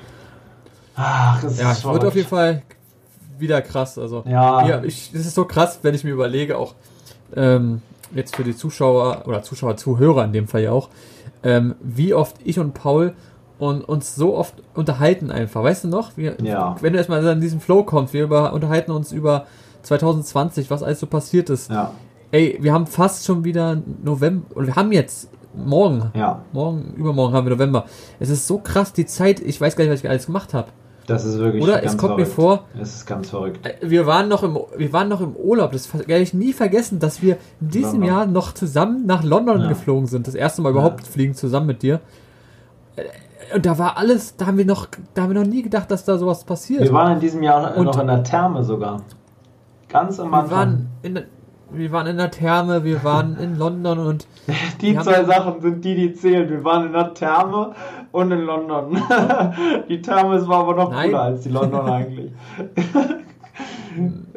[0.96, 2.62] Ach, das ja, ist wird auf jeden Fall
[3.38, 3.98] wieder krass.
[3.98, 4.66] Also, ja.
[4.66, 6.74] ja ich, das ist so krass, wenn ich mir überlege, auch
[7.34, 7.82] ähm,
[8.14, 10.88] jetzt für die Zuschauer oder Zuschauer, Zuhörer in dem Fall ja auch,
[11.42, 13.14] ähm, wie oft ich und Paul
[13.58, 15.62] und uns so oft unterhalten einfach.
[15.62, 16.16] Weißt du noch?
[16.16, 16.76] Wir, ja.
[16.80, 19.46] Wenn du erstmal in diesen Flow kommst, wir über, unterhalten uns über
[19.82, 21.70] 2020, was alles so passiert ist.
[21.70, 21.92] Ja.
[22.32, 26.42] Ey, wir haben fast schon wieder November, und wir haben jetzt morgen, ja.
[26.52, 27.86] morgen, übermorgen haben wir November.
[28.18, 30.68] Es ist so krass, die Zeit, ich weiß gar nicht, was ich alles gemacht habe.
[31.06, 32.18] Das ist wirklich Oder es kommt verrückt.
[32.18, 32.64] mir vor.
[32.80, 33.64] Es ist ganz verrückt.
[33.64, 35.72] Äh, wir waren noch im, wir waren noch im Urlaub.
[35.72, 38.08] Das werde ich nie vergessen, dass wir in diesem London.
[38.08, 39.68] Jahr noch zusammen nach London ja.
[39.68, 40.26] geflogen sind.
[40.26, 41.06] Das erste Mal überhaupt ja.
[41.06, 42.00] fliegen zusammen mit dir.
[42.96, 43.04] Äh,
[43.54, 46.04] und da war alles, da haben wir noch, da haben wir noch nie gedacht, dass
[46.04, 46.82] da sowas passiert.
[46.82, 49.02] Wir waren in diesem Jahr Und noch in der Therme sogar.
[49.88, 50.50] Ganz am Anfang.
[50.50, 51.22] Wir waren in,
[51.70, 54.26] wir waren in der Therme, wir waren in London und.
[54.80, 56.48] Die zwei Sachen sind die, die zählen.
[56.48, 57.74] Wir waren in der Therme
[58.12, 59.02] und in London.
[59.88, 61.10] die Therme war aber noch Nein.
[61.10, 62.32] cooler als die London eigentlich.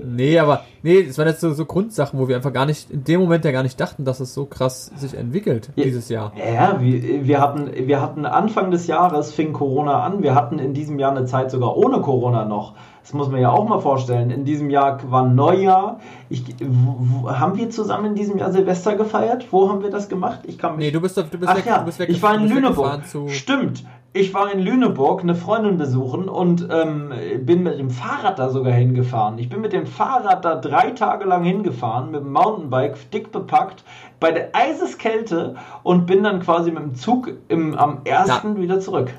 [0.04, 3.04] Nee, aber nee, es waren jetzt so, so Grundsachen, wo wir einfach gar nicht, in
[3.04, 5.84] dem Moment ja gar nicht dachten, dass es so krass sich entwickelt Ja.
[5.84, 6.32] dieses Jahr.
[6.38, 10.24] Ja, wir, wir, hatten, wir hatten Anfang des Jahres fing Corona an.
[10.24, 12.74] Wir hatten in diesem Jahr eine Zeit sogar ohne Corona noch.
[13.02, 14.30] Das muss man ja auch mal vorstellen.
[14.30, 16.00] In diesem Jahr war Neujahr.
[16.30, 19.48] Ich, wo, haben wir zusammen in diesem Jahr Silvester gefeiert?
[19.52, 20.42] Wo haben wir das gemacht?
[20.44, 22.22] Ich kann mich Nee, du bist, du bist Ach weg, ja, du bist weg, ich
[22.22, 23.02] war in Lüneburg.
[23.30, 23.84] Stimmt.
[24.12, 27.14] Ich war in Lüneburg eine Freundin besuchen und ähm,
[27.46, 29.38] bin mit dem Fahrrad da sogar hingefahren.
[29.38, 33.84] Ich bin mit dem Fahrrad da drei Tage lang hingefahren, mit dem Mountainbike, dick bepackt,
[34.20, 38.58] bei der Eiseskälte und bin dann quasi mit dem Zug im, am 1.
[38.58, 39.14] wieder zurück.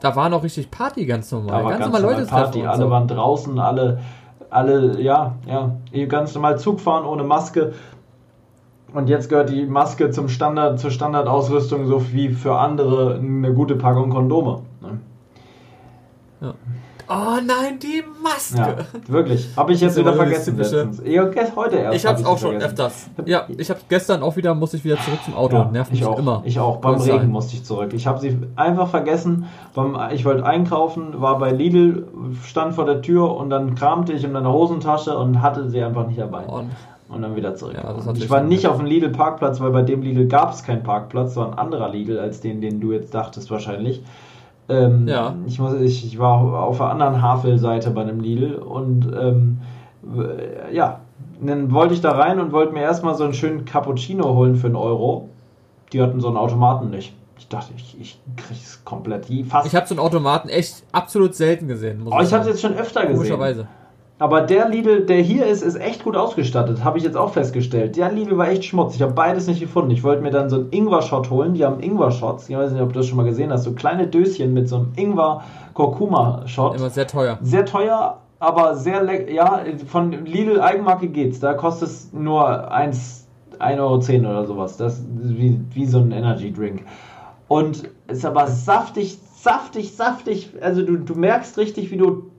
[0.00, 1.62] da war noch richtig Party ganz normal.
[1.62, 2.90] Da ganz, ganz normal Leute Party, alle so.
[2.90, 4.00] waren draußen, alle,
[4.48, 7.74] alle, ja, ja, ganz normal Zug fahren ohne Maske.
[8.94, 13.76] Und jetzt gehört die Maske zum Standard, zur Standardausrüstung, so wie für andere eine gute
[13.76, 14.62] Packung Kondome.
[14.80, 16.54] Ne?
[17.10, 18.58] Oh nein, die Maske!
[18.58, 18.76] Ja,
[19.12, 19.48] wirklich.
[19.56, 21.00] Habe ich jetzt wieder vergessen letztens.
[21.06, 21.96] Ja, ge- heute erst.
[21.96, 23.08] Ich hab's hab auch schon öfters.
[23.24, 25.56] Ja, ich hab gestern auch wieder, musste ich wieder zurück zum Auto.
[25.56, 26.18] Ja, Nervt ich mich auch.
[26.18, 26.42] immer.
[26.44, 26.76] Ich auch.
[26.76, 27.28] Beim Regen sein.
[27.30, 27.94] musste ich zurück.
[27.94, 29.46] Ich habe sie einfach vergessen.
[30.12, 32.06] Ich wollte einkaufen, war bei Lidl,
[32.44, 36.06] stand vor der Tür und dann kramte ich in meine Hosentasche und hatte sie einfach
[36.06, 36.44] nicht dabei.
[36.44, 36.68] Und
[37.08, 37.74] Und dann wieder zurück.
[37.74, 41.34] Ja, ich war nicht auf dem Lidl-Parkplatz, weil bei dem Lidl gab es keinen Parkplatz,
[41.34, 44.02] sondern ein anderer Lidl als den, den du jetzt dachtest wahrscheinlich.
[44.68, 45.34] Ähm, Ja.
[45.46, 49.58] ich, muss, ich, ich war auf der anderen Havelseite bei einem Lidl und ähm,
[50.70, 51.00] ja,
[51.40, 54.66] dann wollte ich da rein und wollte mir erstmal so einen schönen Cappuccino holen für
[54.66, 55.28] einen Euro.
[55.92, 57.14] Die hatten so einen Automaten nicht.
[57.38, 59.28] Ich dachte, ich, ich krieg's komplett.
[59.28, 62.02] Die fast ich habe so einen Automaten echt absolut selten gesehen.
[62.02, 62.48] Muss oh, ich habe sagen.
[62.48, 63.16] jetzt schon öfter gesehen.
[63.16, 63.68] Komischerweise.
[64.20, 66.82] Aber der Lidl, der hier ist, ist echt gut ausgestattet.
[66.82, 67.96] Habe ich jetzt auch festgestellt.
[67.96, 68.96] Der Lidl war echt Schmutz.
[68.96, 69.92] Ich habe beides nicht gefunden.
[69.92, 71.54] Ich wollte mir dann so einen Ingwer-Shot holen.
[71.54, 72.48] Die haben Ingwer-Shots.
[72.48, 73.62] Ich weiß nicht, ob du das schon mal gesehen hast.
[73.62, 76.76] So kleine Döschen mit so einem Ingwer-Kurkuma-Shot.
[76.76, 77.38] Immer sehr teuer.
[77.42, 79.30] Sehr teuer, aber sehr lecker.
[79.30, 81.38] Ja, von Lidl Eigenmarke geht's.
[81.38, 83.28] Da kostet es nur 1
[83.60, 83.78] 1,10
[84.24, 84.76] Euro oder sowas.
[84.76, 86.82] Das ist wie, wie so ein Energy Drink.
[87.48, 90.52] Und ist aber saftig, saftig, saftig.
[90.60, 92.30] Also du, du merkst richtig, wie du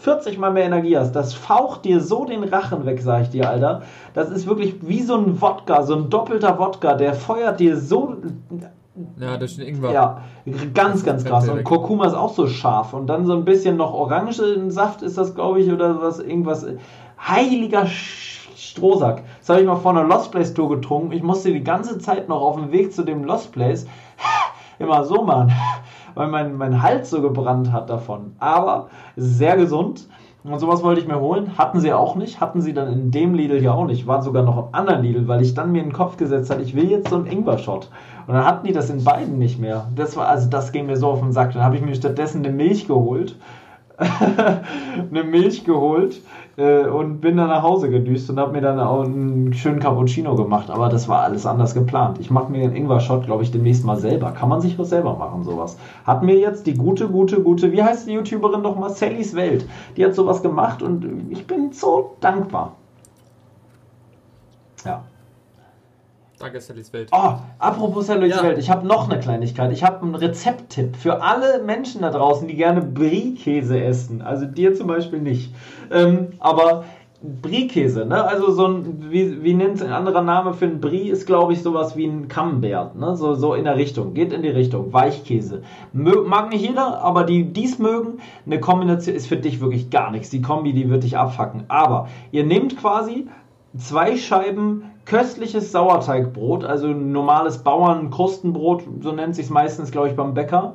[0.00, 1.12] 40 mal mehr Energie hast.
[1.12, 3.82] Das faucht dir so den Rachen weg, sag ich dir, Alter.
[4.14, 6.94] Das ist wirklich wie so ein Wodka, so ein doppelter Wodka.
[6.94, 8.16] Der feuert dir so
[9.18, 9.92] Ja, durch den Ingwer.
[9.92, 10.22] ja,
[10.72, 11.48] ganz, ganz krass.
[11.50, 11.64] Und.
[11.64, 12.94] Kurkuma ist auch so scharf.
[12.94, 16.66] Und dann so ein bisschen noch Orangensaft ist das, glaube ich, oder was, irgendwas.
[17.18, 19.22] Heiliger Strohsack.
[19.40, 21.12] Das habe ich mal vor einer Lost Place Tour getrunken.
[21.12, 23.86] Ich musste die ganze Zeit noch auf dem Weg zu dem Lost Place
[24.78, 25.52] immer so machen,
[26.14, 28.32] weil mein, mein Hals so gebrannt hat davon.
[28.38, 30.08] Aber sehr gesund.
[30.42, 31.58] Und sowas wollte ich mir holen.
[31.58, 32.40] Hatten sie auch nicht.
[32.40, 34.06] Hatten sie dann in dem Lidl hier auch nicht.
[34.06, 36.62] War sogar noch im anderen Lidl, weil ich dann mir in den Kopf gesetzt habe,
[36.62, 37.90] ich will jetzt so einen Ingwer-Shot.
[38.26, 39.88] Und dann hatten die das in beiden nicht mehr.
[39.94, 41.52] Das war, also das ging mir so auf den Sack.
[41.52, 43.36] Dann habe ich mir stattdessen eine Milch geholt.
[43.98, 46.22] eine Milch geholt
[46.60, 50.36] äh, und bin dann nach Hause gedüst und habe mir dann auch einen schönen Cappuccino
[50.36, 50.68] gemacht.
[50.70, 52.18] Aber das war alles anders geplant.
[52.20, 54.32] Ich mache mir den Ingwer-Shot, glaube ich, demnächst mal selber.
[54.32, 55.78] Kann man sich was selber machen, sowas.
[56.04, 58.90] Hat mir jetzt die gute, gute, gute, wie heißt die YouTuberin noch mal?
[58.90, 59.66] Sallys Welt.
[59.96, 62.76] Die hat sowas gemacht und ich bin so dankbar.
[64.84, 65.04] Ja.
[66.40, 67.10] Danke, Sallys Welt.
[67.12, 68.42] Oh, apropos Sallys Ja.
[68.42, 69.70] Welt, ich habe noch eine Kleinigkeit.
[69.72, 74.22] Ich habe einen Rezepttipp für alle Menschen da draußen, die gerne Brie-Käse essen.
[74.22, 75.54] Also dir zum Beispiel nicht.
[75.92, 76.84] Ähm, aber
[77.22, 78.24] Brie-Käse, ne?
[78.24, 81.52] Also so ein, wie, wie nennt es ein anderer Name für ein Brie, ist glaube
[81.52, 83.14] ich sowas wie ein Camembert, ne?
[83.16, 85.62] So, so in der Richtung, geht in die Richtung, Weichkäse.
[85.92, 90.10] Mö, mag nicht jeder, aber die dies mögen, eine Kombination ist für dich wirklich gar
[90.10, 90.30] nichts.
[90.30, 91.64] Die Kombi, die wird dich abfacken.
[91.68, 93.26] Aber ihr nehmt quasi
[93.76, 100.34] zwei Scheiben köstliches Sauerteigbrot, also normales Bauernkrustenbrot, so nennt sich es meistens, glaube ich, beim
[100.34, 100.74] Bäcker.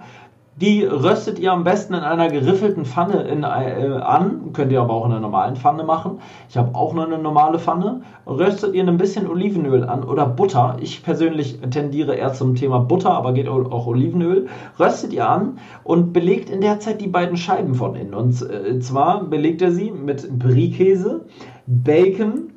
[0.58, 4.52] Die röstet ihr am besten in einer geriffelten Pfanne in, äh, an.
[4.52, 6.20] Könnt ihr aber auch in einer normalen Pfanne machen.
[6.50, 8.02] Ich habe auch nur eine normale Pfanne.
[8.28, 10.78] Röstet ihr ein bisschen Olivenöl an oder Butter.
[10.82, 14.48] Ich persönlich tendiere eher zum Thema Butter, aber geht auch Olivenöl.
[14.78, 18.14] Röstet ihr an und belegt in der Zeit die beiden Scheiben von innen.
[18.14, 21.26] Und äh, zwar belegt ihr sie mit Brie-Käse,
[21.68, 22.55] Bacon,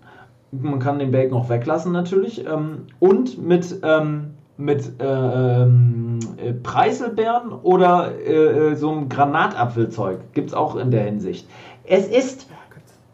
[0.50, 2.46] man kann den Bacon auch weglassen natürlich.
[2.46, 10.32] Ähm, und mit, ähm, mit äh, ähm, äh, Preiselbeeren oder äh, äh, so einem Granatapfelzeug.
[10.32, 11.48] Gibt es auch in der Hinsicht.
[11.84, 12.48] Es ist,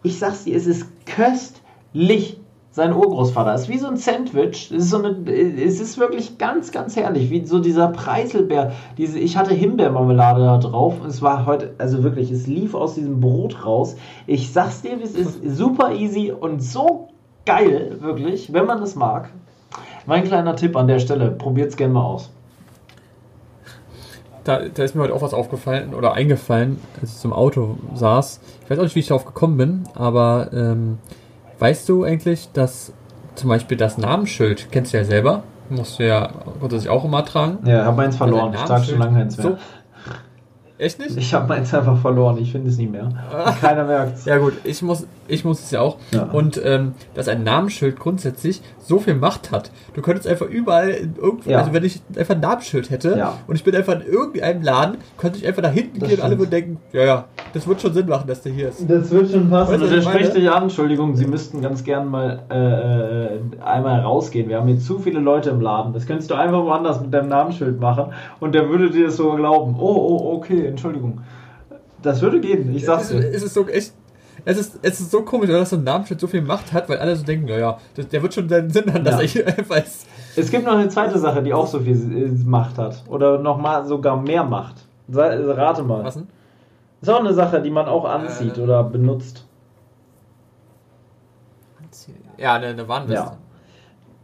[0.02, 2.40] ich sag's dir, es ist köstlich.
[2.70, 4.72] Sein Urgroßvater ist wie so ein Sandwich.
[4.72, 7.30] Es ist, so eine, es ist wirklich ganz, ganz herrlich.
[7.30, 8.72] Wie so dieser Preiselbeer.
[8.98, 11.00] Diese, ich hatte Himbeermarmelade da drauf.
[11.00, 13.94] Und es war heute, also wirklich, es lief aus diesem Brot raus.
[14.26, 17.10] Ich sag's dir, es ist super easy und so
[17.46, 19.28] geil, wirklich, wenn man das mag.
[20.06, 22.30] Mein kleiner Tipp an der Stelle, probiert's gerne mal aus.
[24.44, 28.40] da, da ist mir heute auch was aufgefallen oder eingefallen, als ich zum Auto saß.
[28.64, 30.98] Ich weiß auch nicht, wie ich darauf gekommen bin, aber ähm,
[31.58, 32.92] weißt du eigentlich, dass
[33.34, 36.30] zum Beispiel das Namensschild, kennst du ja selber, musst du ja
[36.60, 37.58] grundsätzlich auch immer tragen.
[37.66, 38.52] Ja, hab meins verloren.
[38.54, 39.46] Ich trage schon lange keins mehr.
[39.46, 39.56] So,
[40.76, 41.16] Echt nicht?
[41.16, 43.08] Ich habe meins einfach verloren, ich finde es nicht mehr.
[43.60, 44.24] Keiner merkt es.
[44.24, 45.98] Ja gut, ich muss, ich muss es ja auch.
[46.12, 46.24] Ja.
[46.24, 49.70] Und ähm, dass ein Namensschild grundsätzlich so viel Macht hat.
[49.94, 51.58] Du könntest einfach überall, in irgendwo, Ja.
[51.60, 53.34] also wenn ich einfach ein Namensschild hätte Ja.
[53.46, 56.24] und ich bin einfach in irgendeinem Laden, könnte ich einfach da hinten Das gehen und
[56.24, 58.84] alle würden denken, ja, ja, das wird schon Sinn machen, dass der hier ist.
[58.90, 59.72] Das wird schon passen.
[59.74, 63.62] Weißt du, Also, der ich spricht dich an, Entschuldigung, Sie müssten ganz gern mal äh,
[63.64, 64.48] einmal rausgehen.
[64.48, 65.92] Wir haben hier zu viele Leute im Laden.
[65.92, 68.06] Das könntest du einfach woanders mit deinem Namensschild machen
[68.40, 69.76] und der würde dir das so glauben.
[69.78, 71.20] Oh, oh, okay, Entschuldigung.
[72.02, 73.28] Das würde gehen, ich sag's es, dir.
[73.32, 73.92] es ist so echt.
[74.46, 76.98] Es ist, es ist so komisch, dass so ein Namensschild so viel Macht hat, weil
[76.98, 79.20] alle so denken, naja, der wird schon seinen Sinn haben, dass Ja.
[79.22, 80.06] er hier einfach ist.
[80.36, 83.04] Es gibt noch eine zweite Sache, die auch so viel äh, Macht hat.
[83.08, 84.86] Oder nochmal sogar mehr Macht.
[85.08, 86.04] Sei- Rate mal.
[86.04, 86.26] Was denn?
[87.00, 88.60] Ist auch eine Sache, die man auch anzieht Äh.
[88.60, 89.46] oder benutzt.
[92.36, 93.14] Ja, eine, eine Warnweste.
[93.14, 93.36] Ja.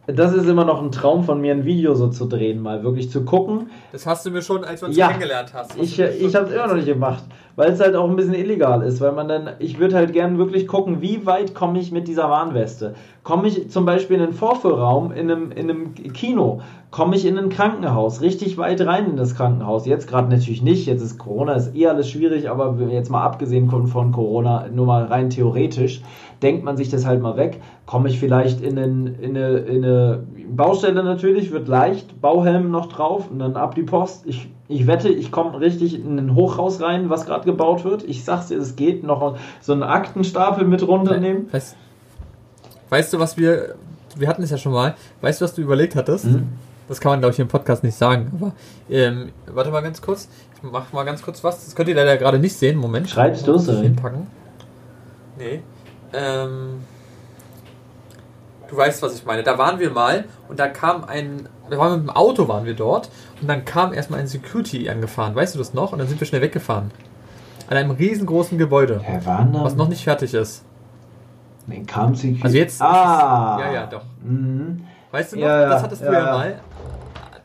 [0.07, 3.11] Das ist immer noch ein Traum von mir, ein Video so zu drehen, mal wirklich
[3.11, 3.69] zu gucken.
[3.91, 5.07] Das hast du mir schon, als wir uns Ja.
[5.09, 5.77] kennengelernt hast.
[5.77, 7.23] Ich, äh, ich habe es immer noch nicht gemacht,
[7.55, 10.39] weil es halt auch ein bisschen illegal ist, weil man dann, ich würde halt gerne
[10.39, 12.95] wirklich gucken, wie weit komme ich mit dieser Warnweste.
[13.23, 17.37] Komme ich zum Beispiel in einen Vorführraum in einem, in einem Kino, komme ich in
[17.37, 19.85] ein Krankenhaus, richtig weit rein in das Krankenhaus.
[19.85, 23.69] Jetzt gerade natürlich nicht, jetzt ist Corona, ist eh alles schwierig, aber jetzt mal abgesehen
[23.69, 26.01] von Corona, nur mal rein theoretisch,
[26.41, 27.61] denkt man sich das halt mal weg.
[27.85, 32.87] Komme ich vielleicht in, einen, in, eine, in eine Baustelle natürlich, wird leicht, Bauhelm noch
[32.87, 34.25] drauf und dann ab die Post.
[34.25, 38.03] Ich, ich wette, ich komme richtig in ein Hochhaus rein, was gerade gebaut wird.
[38.03, 39.03] Ich sag's dir, es geht.
[39.03, 41.47] Noch so einen Aktenstapel mit runternehmen.
[41.51, 41.75] Weißt,
[42.89, 43.75] weißt du, was wir.
[44.17, 44.95] Wir hatten es ja schon mal.
[45.21, 46.25] Weißt du, was du überlegt hattest?
[46.25, 46.49] Mhm.
[46.89, 48.31] Das kann man, glaube ich, im Podcast nicht sagen.
[48.35, 48.51] Aber
[48.89, 50.27] ähm, warte mal ganz kurz.
[50.55, 51.63] Ich mach mal ganz kurz was.
[51.63, 52.77] Das könnt ihr leider gerade nicht sehen.
[52.77, 53.09] Moment.
[53.09, 53.85] Schreib's los, Muss ich Sari.
[53.87, 54.27] hinpacken.
[55.37, 55.61] Nee.
[56.13, 56.83] Ähm,
[58.69, 59.43] du weißt, was ich meine.
[59.43, 61.47] Da waren wir mal und da kam ein.
[61.69, 63.09] Wir waren mit dem Auto waren wir dort
[63.41, 65.33] und dann kam erstmal ein Security angefahren.
[65.35, 65.93] Weißt du das noch?
[65.93, 66.91] Und dann sind wir schnell weggefahren.
[67.69, 69.63] An einem riesengroßen Gebäude, Herr Warner?
[69.63, 70.65] was noch nicht fertig ist.
[71.67, 72.37] Nee, kam sie.
[72.43, 73.57] Also jetzt- Ah!
[73.61, 74.01] Ja, ja, doch.
[74.21, 74.85] Mhm.
[75.11, 75.43] Weißt du noch?
[75.43, 76.31] Ja, das hattest du ja, ja, ja.
[76.33, 76.59] mal.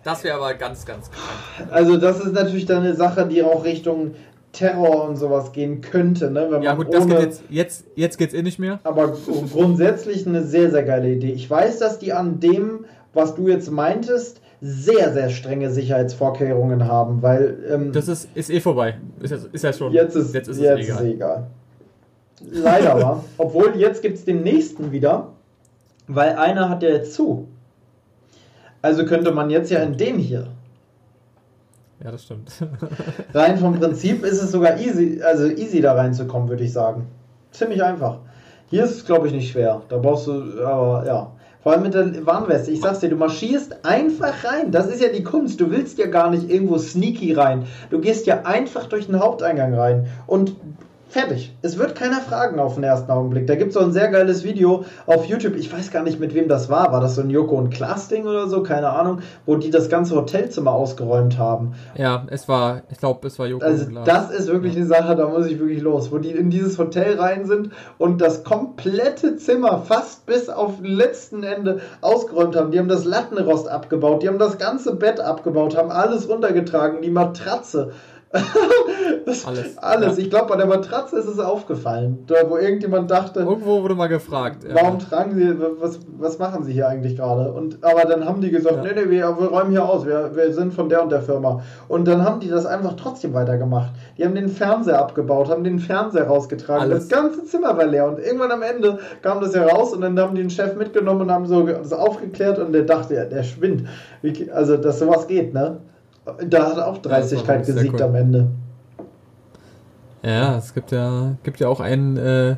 [0.03, 1.71] Das wäre aber ganz, ganz krank.
[1.73, 4.14] Also, das ist natürlich dann eine Sache, die auch Richtung
[4.57, 6.49] Terror und sowas gehen könnte, ne?
[6.51, 8.81] Wenn Ja man gut, das ohne- geht jetzt, jetzt, jetzt geht's eh nicht mehr.
[8.85, 9.17] Aber gr-
[9.53, 11.33] grundsätzlich eine sehr, sehr geile Idee.
[11.33, 12.85] Ich weiß, dass die an dem,
[13.15, 18.61] was du jetzt meintest, sehr, sehr strenge Sicherheitsvorkehrungen haben, weil ähm, Das ist, ist eh
[18.61, 18.95] vorbei.
[19.21, 19.93] Ist, ja- ist ja schon.
[19.93, 21.07] jetzt ist, jetzt ist jetzt es ist egal.
[21.07, 21.47] egal.
[22.51, 23.25] Leider war.
[23.39, 25.29] Obwohl, jetzt gibt es den nächsten wieder,
[26.09, 27.47] weil einer hat ja jetzt zu.
[28.83, 30.49] Also könnte man jetzt ja in den hier.
[32.05, 32.51] Ja, das stimmt.
[33.34, 37.07] Rein vom Prinzip ist es sogar easy, also easy da reinzukommen, würde ich sagen.
[37.53, 38.18] Ziemlich einfach.
[38.68, 39.82] Hier ist es, glaube ich, nicht schwer.
[39.88, 41.32] Da brauchst du, aber ja.
[41.62, 42.70] Vor allem mit der Warnweste.
[42.70, 44.70] Ich sag's dir, du marschierst einfach rein.
[44.70, 45.61] Das ist ja die Kunst.
[45.61, 47.66] Du willst ja gar nicht irgendwo sneaky rein.
[47.90, 50.07] Du gehst ja einfach durch den Haupteingang rein.
[50.28, 50.55] Und
[51.17, 51.57] fertig.
[51.62, 53.47] Es wird keiner fragen auf den ersten Augenblick.
[53.47, 55.57] Da gibt es so ein sehr geiles Video auf YouTube.
[55.57, 56.93] Ich weiß gar nicht, mit wem das war.
[56.93, 58.62] War das so ein Joko und Klaas-Ding oder so?
[58.62, 59.21] Keine Ahnung.
[59.47, 61.73] Wo die das ganze Hotelzimmer ausgeräumt haben.
[61.97, 64.07] ja, es war, ich glaube, es war Joko Also und Klaas.
[64.07, 67.19] das ist wirklich eine Sache, da muss ich wirklich los, wo die in dieses Hotel
[67.19, 72.71] rein sind und das komplette Zimmer fast bis auf letzten Ende ausgeräumt haben.
[72.71, 77.11] Die haben das Lattenrost abgebaut, die haben das ganze Bett abgebaut, haben alles runtergetragen, die
[77.11, 77.93] Matratze.
[79.26, 80.16] das, Alles, alles.
[80.16, 80.22] ja.
[80.24, 84.07] Ich glaube, bei der Matratze ist es aufgefallen, da wo irgendjemand dachte, Irgendwo wurde mal
[84.09, 84.64] gefragt.
[84.64, 84.74] ja.
[84.74, 87.53] Warum tragen sie, was, was machen sie hier eigentlich gerade?
[87.53, 88.82] Und aber dann haben die gesagt, Ja.
[88.82, 91.61] nee, nee, wir, wir räumen hier aus, wir, wir sind von der und der Firma.
[91.89, 93.91] Und dann haben die das einfach trotzdem weitergemacht.
[94.16, 97.09] Die haben den Fernseher abgebaut, haben den Fernseher rausgetragen, Alles.
[97.09, 98.07] das ganze Zimmer war leer.
[98.09, 101.30] Und irgendwann am Ende kam das heraus und dann haben die den Chef mitgenommen und
[101.32, 103.89] haben so das aufgeklärt und der dachte, ja, der schwindt.
[104.22, 105.78] Wie, also, dass sowas geht, ne?
[106.49, 108.03] Da hat auch Dreistigkeit gesiegt cool.
[108.03, 108.49] am Ende.
[110.22, 112.57] Ja, es gibt ja, gibt ja auch einen äh,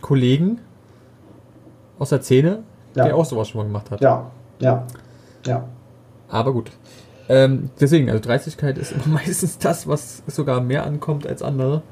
[0.00, 0.58] Kollegen
[1.98, 2.62] aus der Szene,
[2.94, 3.04] Ja.
[3.04, 4.00] der auch sowas schon mal gemacht hat.
[4.00, 4.86] Ja, ja,
[5.46, 5.64] ja.
[6.28, 6.70] Aber gut.
[7.28, 11.82] Ähm, deswegen, also Dreistigkeit ist meistens das, was sogar mehr ankommt als andere.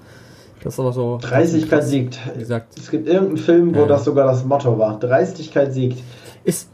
[0.63, 1.19] Das ist aber so.
[1.23, 2.19] Dreistigkeit siegt.
[2.35, 3.87] Wie gesagt, Es gibt irgendeinen Film, wo Ja.
[3.87, 4.99] das sogar das Motto war.
[4.99, 6.03] Dreistigkeit siegt.
[6.45, 6.70] ist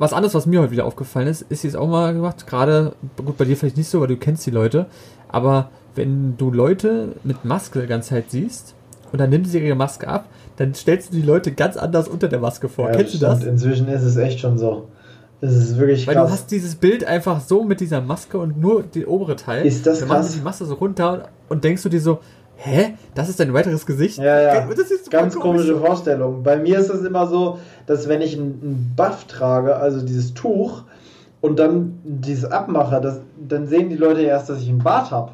[0.00, 2.46] was anderes, was mir heute wieder aufgefallen ist, ist jetzt auch mal gemacht.
[2.46, 2.94] Gerade,
[3.24, 4.86] gut, bei dir vielleicht nicht so, weil du kennst die Leute.
[5.28, 8.74] Aber wenn du Leute mit Maske die ganze Zeit siehst
[9.12, 10.24] und dann nimmst sie ihre Maske ab,
[10.56, 12.88] dann stellst du die Leute ganz anders unter der Maske vor.
[12.90, 13.44] Ja, Kennst du das?
[13.44, 14.88] Inzwischen ist es echt schon so.
[15.42, 16.26] Das ist wirklich Weil krass.
[16.28, 19.64] du hast dieses Bild einfach so mit dieser Maske und nur die obere Teil.
[19.66, 20.32] Ist das Dann krass?
[20.32, 22.20] sie die Maske so runter und denkst du dir so,
[22.62, 22.94] hä?
[23.14, 24.18] Das ist dein weiteres Gesicht?
[24.18, 24.66] Ja, ja.
[24.66, 25.62] Das ist Ganz komisch.
[25.66, 26.42] komische Vorstellung.
[26.42, 30.82] Bei mir ist es immer so, dass wenn ich einen Buff trage, also dieses Tuch,
[31.40, 35.32] und dann dieses abmache, das, dann sehen die Leute erst, dass ich einen Bart habe.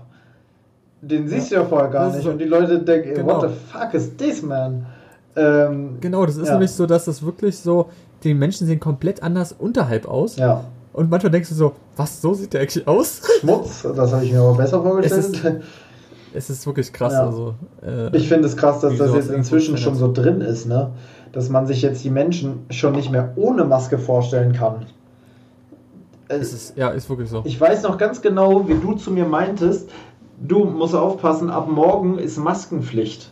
[1.02, 2.22] Den siehst du ja vorher gar nicht.
[2.22, 3.26] so- Und die Leute denken, Genau.
[3.42, 4.86] what the fuck is this, man?
[5.34, 6.52] Ähm, Genau, das ist Ja.
[6.54, 7.90] nämlich so, dass das wirklich so,
[8.22, 10.36] die Menschen sehen komplett anders unterhalb aus.
[10.36, 10.64] ja.
[10.92, 13.20] Und manchmal denkst du so, was, so sieht der eigentlich aus?
[13.40, 15.62] Schmutz, das habe ich mir aber besser vorgestellt.
[16.36, 17.14] Es ist wirklich krass.
[17.14, 17.24] Ja.
[17.24, 20.90] Also, äh, Ich finde es krass, dass das jetzt inzwischen schon so drin ist, ne?
[21.32, 24.86] Dass man sich jetzt die Menschen schon nicht mehr ohne Maske vorstellen kann.
[26.28, 27.42] Äh, es ist, ja, ist wirklich so.
[27.44, 29.88] Ich weiß noch ganz genau, wie du zu mir meintest,
[30.46, 33.30] du musst aufpassen, ab morgen ist Maskenpflicht.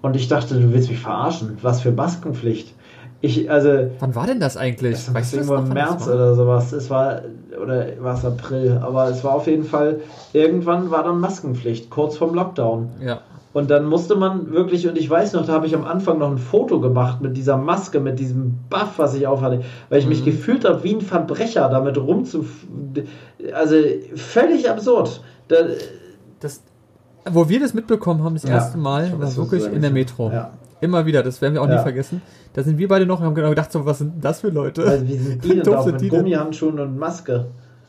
[0.00, 1.58] Und ich dachte, du willst mich verarschen.
[1.62, 2.74] Was für Maskenpflicht?
[3.22, 4.92] Ich, also, Wann war denn das eigentlich?
[4.92, 6.72] das Weißt du das noch, im März oder sowas.
[6.72, 7.22] Es war,
[7.62, 10.00] oder war es April, aber es war auf jeden Fall,
[10.32, 12.90] irgendwann war dann Maskenpflicht, kurz vorm Lockdown.
[13.04, 13.20] Ja.
[13.54, 16.30] Und dann musste man wirklich, und ich weiß noch, da habe ich am Anfang noch
[16.30, 20.20] ein Foto gemacht mit dieser Maske, mit diesem Buff, was ich aufhatte, weil ich mich
[20.20, 20.24] Mhm.
[20.26, 22.44] gefühlt habe wie ein Verbrecher, damit rumzu.
[23.54, 23.76] Also
[24.14, 25.22] völlig absurd.
[25.48, 25.56] Da,
[26.40, 26.60] Das,
[27.30, 28.50] wo wir das mitbekommen haben, das Ja.
[28.50, 30.30] erste Mal, war wirklich in der Metro.
[30.30, 30.50] Ja.
[30.80, 31.76] Immer wieder, das werden wir auch Ja.
[31.76, 32.20] nie vergessen.
[32.54, 34.84] Da sind wir beide noch und haben genau gedacht, so, was sind das für Leute?
[34.86, 36.08] Also, wie sind die denn dumm drauf mit die?
[36.08, 37.46] Gummihandschuhen und Maske?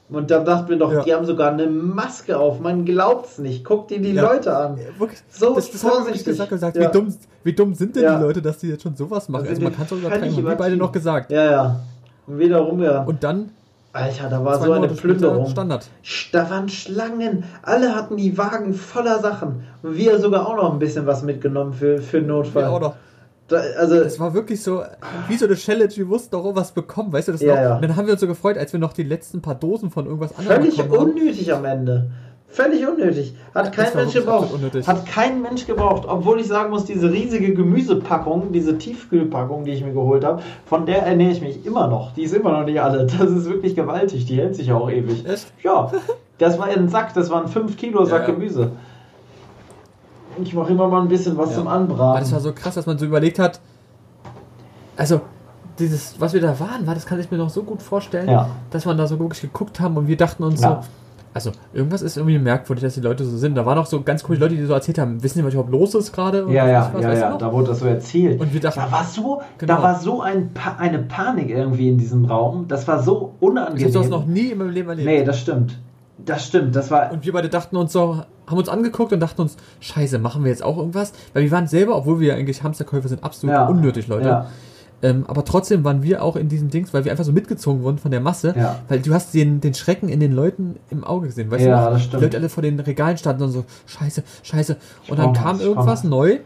[0.10, 1.04] Und dann dachten wir doch, Ja.
[1.04, 2.62] die haben sogar eine Maske auf.
[2.62, 3.66] Man glaubt's nicht.
[3.66, 4.24] Guck dir die Ja.
[4.32, 4.78] Leute an.
[4.98, 6.24] Wirklich, So das, das haben vorsichtig.
[6.26, 6.84] gesagt, gesagt Ja.
[6.88, 7.14] wie, dumm,
[7.44, 9.42] wie dumm sind denn die Leute, dass die jetzt schon sowas machen?
[9.44, 11.30] Also sind man kann es übertreiben, haben wir beide noch gesagt.
[11.32, 11.80] Ja, ja.
[12.26, 13.08] Und wieder rumgerannt.
[13.08, 13.50] Und dann,
[13.94, 15.48] Alter, da war zwei so eine Plünderung.
[15.50, 15.88] Standard.
[16.32, 17.44] Da waren Schlangen.
[17.64, 19.64] Alle hatten die Wagen voller Sachen.
[19.82, 22.64] Und wir sogar auch noch ein bisschen was mitgenommen für, für Notfall.
[22.64, 22.96] Ja, auch noch.
[23.48, 24.84] Da, also, Das war wirklich so,
[25.30, 27.62] wie so eine Challenge, wir mussten doch was bekommen, weißt du das Ja, noch?
[27.62, 27.80] ja.
[27.80, 30.38] Dann haben wir uns so gefreut, als wir noch die letzten paar Dosen von irgendwas
[30.38, 31.10] anderem völlig bekommen haben.
[31.12, 32.12] unnötig am Ende.
[32.50, 33.36] Völlig unnötig.
[33.54, 34.50] Hat kein Mensch gebraucht.
[34.88, 36.06] Hat kein Mensch gebraucht.
[36.08, 40.86] Obwohl ich sagen muss, diese riesige Gemüsepackung, diese Tiefkühlpackung, die ich mir geholt habe, von
[40.86, 42.14] der ernähre ich mich immer noch.
[42.14, 43.06] Die ist immer noch nicht alle.
[43.06, 44.26] Das ist wirklich gewaltig.
[44.26, 45.26] Die hält sich ja auch ewig.
[45.28, 45.52] Echt?
[45.64, 45.92] Ja.
[46.38, 47.14] Das war ein Sack.
[47.14, 48.34] Das war ein 5 Kilo Sack Ja, ja.
[48.34, 48.72] Gemüse.
[50.42, 51.56] Ich mache immer mal ein bisschen was Ja.
[51.58, 52.22] zum Aber Anbraten.
[52.22, 53.60] das war so krass, dass man so überlegt hat,
[54.96, 55.22] also
[55.80, 58.86] dieses, was wir da waren, war, das kann ich mir noch so gut vorstellen, dass
[58.86, 60.78] man da so wirklich geguckt haben und wir dachten uns so,
[61.38, 63.56] also irgendwas ist irgendwie merkwürdig, dass die Leute so sind.
[63.56, 65.72] Da waren auch so ganz coole Leute, die so erzählt haben, wissen die, was überhaupt
[65.72, 66.46] los ist gerade?
[66.50, 68.40] Ja, ja, ich was, ja, ja, da wurde das so erzählt.
[68.42, 69.76] Und wir dachten, da war so, Genau.
[69.76, 72.66] da war so ein pa eine Panik irgendwie in diesem Raum.
[72.68, 73.84] Das war so ich unangenehm.
[73.84, 75.08] habe sowas noch nie in meinem Leben erlebt.
[75.08, 75.78] nee, das stimmt.
[76.26, 76.76] Das stimmt.
[76.76, 77.12] Das war.
[77.12, 80.50] Und wir beide dachten uns so, haben uns angeguckt und dachten uns, scheiße, machen wir
[80.50, 81.14] jetzt auch irgendwas?
[81.34, 83.68] Weil wir waren selber, obwohl wir eigentlich Hamsterkäufer sind, absolut Ja.
[83.68, 84.28] unnötig, Leute.
[84.28, 84.46] Ja,
[85.04, 88.00] Ähm, aber trotzdem waren wir auch in diesen Dings, weil wir einfach so mitgezogen wurden
[88.00, 88.54] von der Masse.
[88.58, 88.80] Ja.
[88.88, 91.94] Weil du hast den, den Schrecken in den Leuten im Auge gesehen, weißt Ja, du?
[91.94, 92.22] das stimmt.
[92.22, 94.78] Die Leute alle vor den Regalen standen und so, scheiße, scheiße.
[95.08, 96.40] Und dann kam irgendwas neu.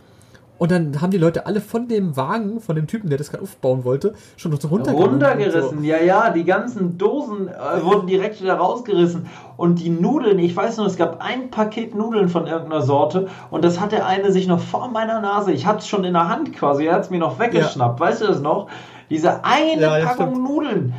[0.62, 3.42] Und dann haben die Leute alle von dem Wagen, von dem Typen, der das gerade
[3.42, 5.14] aufbauen wollte, schon so runtergenommen.
[5.14, 5.84] runtergerissen.
[5.84, 9.26] Ja, ja, die ganzen Dosen äh, wurden direkt wieder rausgerissen.
[9.58, 13.66] Und die Nudeln, ich weiß nur, es gab ein Paket Nudeln von irgendeiner Sorte und
[13.66, 16.30] das hat der eine sich noch vor meiner Nase, ich hatte es schon in der
[16.30, 18.00] Hand quasi, er hat es mir noch weggeschnappt.
[18.00, 18.68] Weißt du das noch?
[19.10, 20.48] Diese eine Ja, ja, Packung stimmt.
[20.48, 20.94] Nudeln.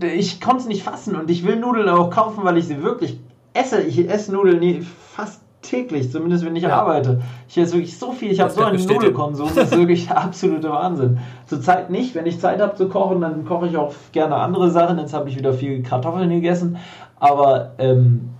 [0.00, 3.18] Ich konnte es nicht fassen und ich will Nudeln auch kaufen, weil ich sie wirklich
[3.52, 3.80] esse.
[3.82, 6.80] Ich esse Nudeln nie, fast täglich, zumindest wenn ich Ja.
[6.80, 7.20] arbeite.
[7.48, 8.84] Ich esse wirklich so viel, ich habe so einen.
[8.84, 11.18] Nudelkonsum, das ist wirklich der absolute Wahnsinn.
[11.46, 14.98] Zurzeit nicht, wenn ich Zeit habe zu kochen, dann koche ich auch gerne andere Sachen.
[14.98, 16.76] Jetzt habe ich wieder viel Kartoffeln gegessen,
[17.18, 18.30] aber ähm,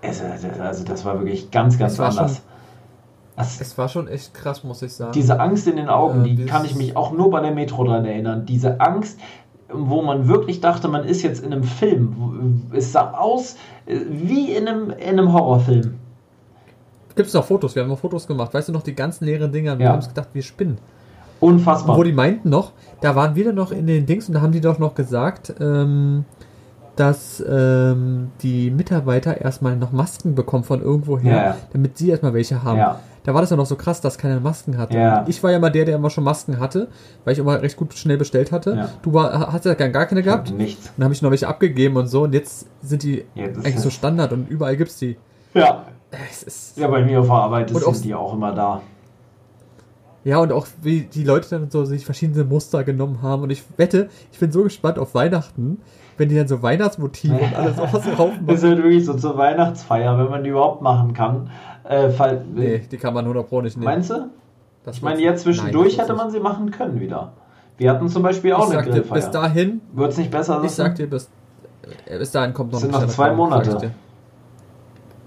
[0.00, 0.22] es,
[0.60, 2.16] also das war wirklich ganz, ganz anders.
[2.36, 2.42] schon-
[3.36, 5.12] Das, Es war schon echt krass, muss ich sagen.
[5.12, 7.82] diese Angst in den Augen, Äh, die kann ich mich auch nur bei der Metro
[7.84, 8.46] dran erinnern.
[8.46, 9.18] Diese Angst,
[9.72, 12.62] wo man wirklich dachte, man ist jetzt in einem Film.
[12.72, 13.56] Es sah aus
[13.86, 15.94] äh, wie in einem, in einem Horrorfilm.
[17.16, 17.74] Gibt es noch Fotos?
[17.74, 18.52] Wir haben noch Fotos gemacht.
[18.54, 19.78] Weißt du noch, die ganzen leeren Dinger?
[19.78, 19.90] Wir Ja.
[19.92, 20.78] haben uns gedacht, wir spinnen.
[21.40, 21.96] Unfassbar.
[21.96, 24.52] Wo die meinten noch, da waren wir dann noch in den Dings und da haben
[24.52, 26.24] die doch noch gesagt, ähm,
[26.96, 32.62] dass ähm, die Mitarbeiter erstmal noch Masken bekommen von irgendwoher, Ja, damit sie erstmal welche
[32.62, 32.78] haben.
[32.78, 33.00] Ja.
[33.24, 34.96] Da war das ja noch so krass, dass keiner Masken hatte.
[34.96, 35.24] Ja.
[35.26, 36.88] Ich war ja mal der, der immer schon Masken hatte,
[37.24, 38.90] weil ich immer recht gut schnell bestellt hatte.
[39.02, 40.50] Du war, hast ja gar gar keine gehabt.
[40.50, 40.90] Und Nichts.
[40.96, 43.88] dann habe ich noch welche abgegeben und so und jetzt sind die Jetzt eigentlich so
[43.88, 45.16] es- Standard und überall gibt's die.
[45.54, 45.84] Ja.
[46.76, 48.80] Ja, bei mir auf der Arbeit sind auch- die auch immer da.
[50.24, 53.42] Ja, und auch wie die Leute dann so sich verschiedene Muster genommen haben.
[53.42, 55.82] Und ich wette, ich bin so gespannt auf Weihnachten,
[56.16, 58.74] wenn die dann so Weihnachtsmotive und alles auf was drauf Das ist machen.
[58.74, 61.50] halt wirklich so zur Weihnachtsfeier, wenn man die überhaupt machen kann.
[61.84, 63.84] Äh, fall, Nee, die kann man 100 Pro nicht nehmen.
[63.84, 64.30] Meinst du?
[64.84, 67.32] Das Ich meine, jetzt zwischendurch Nein, das hätte man sie machen können wieder.
[67.76, 68.70] Wir hatten zum Beispiel auch.
[68.70, 69.30] Ich eine dir, bis Grillfeier.
[69.30, 71.28] dahin, Wird es nicht besser ich sag dir, bis
[72.06, 73.92] äh, bis dahin kommt noch Es sind noch zwei Monate.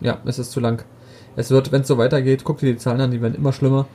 [0.02, 0.84] Ja, es ist zu lang.
[1.36, 3.86] Es wird, wenn es so weitergeht, guck dir die Zahlen an, die werden immer schlimmer.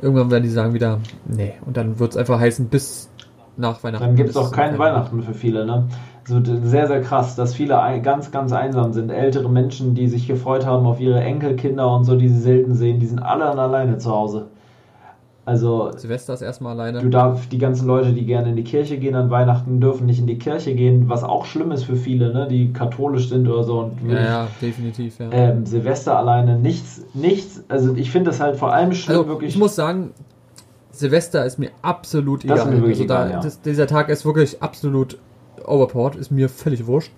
[0.00, 1.54] Irgendwann werden die sagen wieder, nee.
[1.66, 3.10] Und dann wird es einfach heißen, bis
[3.56, 4.04] nach Weihnachten.
[4.06, 5.88] Dann gibt es auch keinen kein- Weihnachten für viele, ne?
[6.24, 9.10] Es wird sehr, sehr krass, dass viele ganz, ganz einsam sind.
[9.10, 13.00] Ältere Menschen, die sich gefreut haben auf ihre Enkelkinder und so, die sie selten sehen,
[13.00, 14.46] die sind alle dann alleine zu Hause.
[15.48, 17.00] Also, Silvester ist erstmal alleine.
[17.00, 20.18] du darfst, die ganzen Leute, die gerne in die Kirche gehen an Weihnachten, dürfen nicht
[20.18, 22.48] in die Kirche gehen, was auch schlimm ist für viele, ne?
[22.48, 23.78] Die katholisch sind oder so.
[23.78, 25.30] Und ja, ja, definitiv, ja.
[25.32, 27.64] ähm, Silvester alleine, nichts, nichts.
[27.68, 29.54] Also, ich finde das halt vor allem schlimm, Also, wirklich.
[29.54, 30.10] ich muss sagen,
[30.90, 32.74] Silvester ist mir absolut Das egal.
[32.76, 33.40] mir also da, egal, ja.
[33.40, 35.16] das, dieser Tag ist wirklich absolut
[35.64, 37.12] overpowered, ist mir völlig wurscht.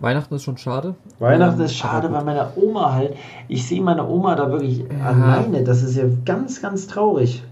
[0.00, 0.96] Weihnachten ist schon schade.
[1.20, 3.14] Weihnachten Ähm, ist schade aber bei meiner Oma halt.
[3.46, 5.62] Ich sehe meine Oma da wirklich alleine.
[5.62, 7.44] Das ist ja ganz, ganz traurig.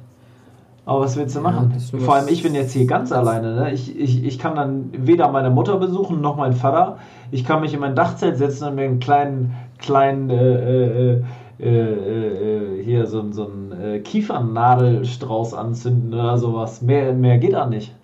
[0.88, 1.74] Aber was willst du Ja, machen?
[1.92, 3.54] nur Vor allem ich bin jetzt hier ganz alleine.
[3.56, 3.72] Ne?
[3.74, 6.96] Ich, ich, ich kann dann weder meine Mutter besuchen noch meinen Vater.
[7.30, 11.22] Ich kann mich in mein Dachzelt setzen und mir einen kleinen, kleinen äh, äh,
[11.60, 16.80] äh, äh, hier so, einen- so einen äh, Kiefernadelstrauß anzünden oder sowas.
[16.80, 17.94] Mehr, mehr geht da nicht.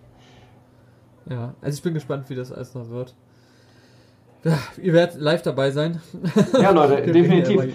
[1.31, 3.15] Ja, also ich bin gespannt, wie das alles noch wird.
[4.83, 6.01] Ihr werdet live dabei sein.
[6.61, 7.73] Ja, Leute, definitiv.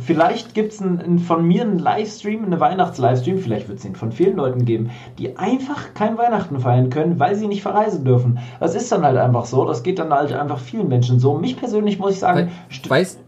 [0.00, 0.82] Vielleicht gibt es
[1.26, 5.36] von mir einen Livestream, eine Weihnachts-Livestream, vielleicht wird es den von vielen Leuten geben, die
[5.36, 8.38] einfach kein Weihnachten feiern können, weil sie nicht verreisen dürfen.
[8.60, 11.34] Das ist dann halt einfach so, das geht dann halt einfach vielen Menschen so.
[11.38, 13.18] Mich persönlich muss ich sagen, Weil, st- weiß.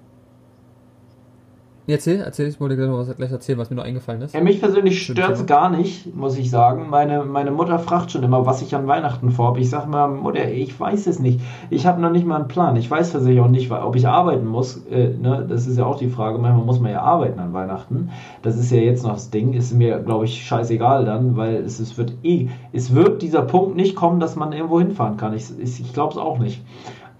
[1.86, 4.34] Nee, erzähl, erzähl, ich wollte gleich erzählen, was mir noch eingefallen ist.
[4.34, 6.88] ja, mich persönlich stört es gar nicht, muss ich sagen.
[6.88, 9.60] Meine, meine Mutter fragt schon immer, was ich an Weihnachten vorhabe.
[9.60, 11.40] Ich sage mal, Mutter, ich weiß es nicht.
[11.68, 12.76] Ich habe noch nicht mal einen Plan.
[12.76, 14.82] Ich weiß tatsächlich auch nicht, ob ich arbeiten muss.
[14.90, 15.44] Äh, ne?
[15.46, 16.38] Das ist ja auch die Frage.
[16.38, 18.10] Manchmal muss man ja arbeiten an Weihnachten.
[18.40, 19.52] Das ist ja jetzt noch das Ding.
[19.52, 23.76] Ist mir, glaube ich, scheißegal dann, weil es, es wird eh, es wird dieser Punkt
[23.76, 25.34] nicht kommen, dass man irgendwo hinfahren kann.
[25.34, 26.62] Ich, ich, ich glaube es auch nicht.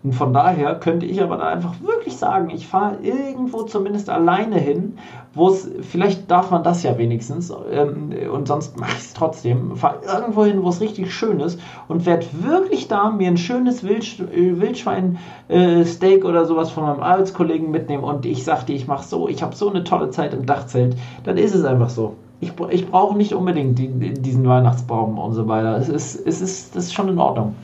[0.04, 4.58] Und von daher könnte ich aber da einfach wirklich sagen, ich fahre irgendwo zumindest alleine
[4.58, 4.98] hin,
[5.32, 9.76] wo es, vielleicht darf man das ja wenigstens, ähm, und sonst mache ich es trotzdem,
[9.76, 13.82] fahre irgendwo hin, wo es richtig schön ist und werde wirklich da mir ein schönes
[13.82, 19.26] Wild, äh, Wildschwein-Steak oder sowas von meinem Arbeitskollegen mitnehmen und ich sagte, ich mache so,
[19.26, 22.14] ich habe so eine tolle Zeit im Dachzelt, dann ist es einfach so.
[22.40, 25.78] Ich, ich brauche nicht unbedingt die, diesen Weihnachtsbaum und so weiter.
[25.78, 27.54] Es ist, es ist, das ist schon in Ordnung.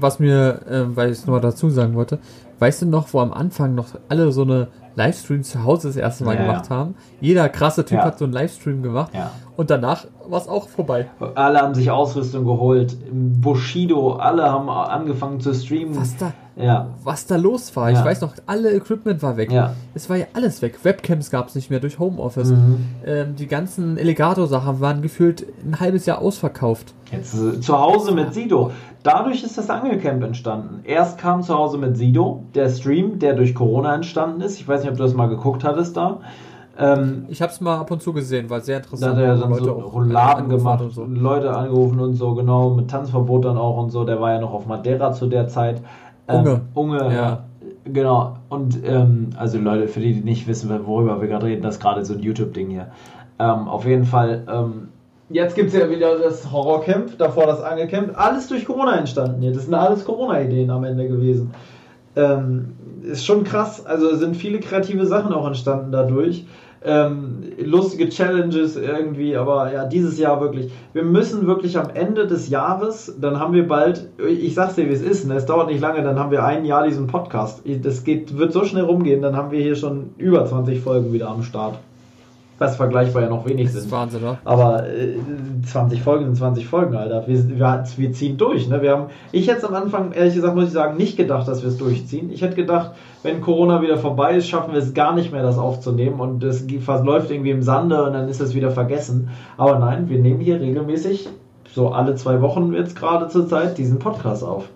[0.00, 2.18] Was mir, äh, weil ich es nochmal dazu sagen wollte,
[2.58, 6.24] weißt du noch, wo am Anfang noch alle so eine Livestream zu Hause das erste
[6.24, 6.76] Mal Ja, gemacht ja.
[6.76, 6.94] haben?
[7.20, 8.04] Jeder krasse Typ Ja.
[8.04, 9.30] hat so einen Livestream gemacht Ja.
[9.56, 11.06] und danach war es auch vorbei.
[11.34, 12.96] Alle haben sich Ausrüstung geholt.
[13.10, 15.96] Bushido, alle haben angefangen zu streamen.
[16.00, 17.90] Was da, Ja, was da los war.
[17.90, 19.50] Ich weiß noch, alle Equipment war weg.
[19.94, 20.78] Es war ja alles weg.
[20.84, 22.50] Webcams gab es nicht mehr durch Homeoffice.
[22.50, 22.76] Mhm.
[23.04, 26.94] Ähm, die ganzen Alligator-Sachen waren gefühlt ein halbes Jahr ausverkauft.
[27.10, 28.70] Jetzt äh, zu Hause mit Sido.
[29.04, 30.80] Dadurch ist das Angelcamp entstanden.
[30.84, 34.58] Erst kam zu Hause mit Sido, der Stream, der durch Corona entstanden ist.
[34.58, 36.20] Ich weiß nicht, ob du das mal geguckt hattest da.
[36.78, 39.16] Ähm, Ich habe es mal ab und zu gesehen, war sehr da interessant.
[39.16, 41.04] hat er dann so auch Rouladen gemacht, und so.
[41.04, 44.04] Leute angerufen und so, genau, mit Tanzverbot dann auch und so.
[44.04, 45.82] Der war ja noch auf Madeira zu der Zeit.
[46.26, 46.50] Unge.
[46.50, 47.44] Ähm, Unge, Ja.
[47.84, 48.38] Genau.
[48.48, 51.80] Und ähm, also Leute, für die, die nicht wissen, worüber wir gerade reden, das ist
[51.82, 52.86] gerade so ein YouTube-Ding hier.
[53.38, 54.88] Ähm, auf jeden Fall, ähm,
[55.30, 58.18] jetzt gibt es ja wieder das Horrorcamp, davor das Angelcamp.
[58.18, 59.52] Alles durch Corona entstanden hier.
[59.52, 61.52] Das sind alles Corona-Ideen am Ende gewesen.
[62.16, 63.84] Ähm, ist schon krass.
[63.84, 66.46] Also sind viele kreative Sachen auch entstanden dadurch.
[66.86, 70.70] Ähm, lustige Challenges irgendwie, aber ja, dieses Jahr wirklich.
[70.92, 74.92] Wir müssen wirklich am Ende des Jahres, dann haben wir bald, ich sag's dir, wie
[74.92, 75.36] es ist, ne?
[75.36, 77.62] es dauert nicht lange, dann haben wir ein Jahr diesen Podcast.
[77.64, 81.28] Das geht, wird so schnell rumgehen, dann haben wir hier schon über 20 Folgen wieder
[81.28, 81.78] am Start.
[82.58, 83.92] Was vergleichbar ja noch wenig Das ist sind.
[83.92, 84.38] Wahnsinn, oder?
[84.44, 85.16] Aber äh,
[85.66, 87.26] 20 Folgen sind 20 Folgen, Alter.
[87.26, 88.68] Wir, wir, wir ziehen durch.
[88.68, 88.80] Ne?
[88.80, 91.68] Wir haben, ich hätte am Anfang, ehrlich gesagt, muss ich sagen, nicht gedacht, dass wir
[91.68, 92.30] es durchziehen.
[92.32, 92.92] Ich hätte gedacht,
[93.24, 96.20] wenn Corona wieder vorbei ist, schaffen wir es gar nicht mehr, das aufzunehmen.
[96.20, 99.30] Und es läuft irgendwie im Sande und dann ist es wieder vergessen.
[99.56, 101.28] Aber nein, wir nehmen hier regelmäßig,
[101.72, 104.68] so alle zwei Wochen jetzt gerade zur Zeit, diesen Podcast auf.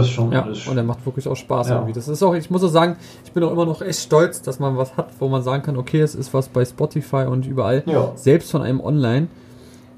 [0.00, 1.74] Ist schon, Ja, ist und er macht wirklich auch Spaß Ja.
[1.76, 1.92] irgendwie.
[1.92, 4.58] Das ist auch, ich muss auch sagen, ich bin auch immer noch echt stolz, dass
[4.58, 7.82] man was hat, wo man sagen kann, okay, es ist was bei Spotify und überall,
[7.86, 8.12] Ja.
[8.14, 9.28] selbst von einem online.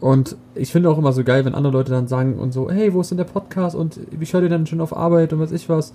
[0.01, 2.95] Und ich finde auch immer so geil, wenn andere Leute dann sagen und so, hey,
[2.95, 5.51] wo ist denn der Podcast und wie schaut ihr denn schon auf Arbeit und was
[5.53, 5.93] ich was.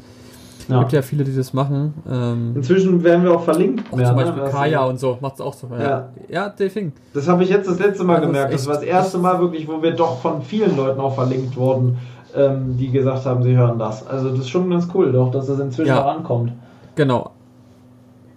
[0.59, 0.79] Es ja.
[0.79, 1.93] gibt ja viele, die das machen.
[2.09, 3.83] Ähm, Inzwischen werden wir auch verlinkt.
[3.91, 4.23] auch mehr, zum ne?
[4.23, 5.67] Beispiel Das- Kaya und so, macht es auch so.
[5.71, 5.79] Ja.
[5.81, 6.93] Ja, ja der Ding.
[7.13, 8.53] Das habe ich jetzt das letzte Mal Das gemerkt.
[8.53, 11.97] Das war das erste Mal wirklich, wo wir doch von vielen Leuten auch verlinkt wurden,
[12.35, 14.05] ähm, die gesagt haben, sie hören das.
[14.07, 16.03] Also das ist schon ganz cool, doch, dass das inzwischen Ja.
[16.03, 16.51] auch ankommt.
[16.95, 17.31] Genau.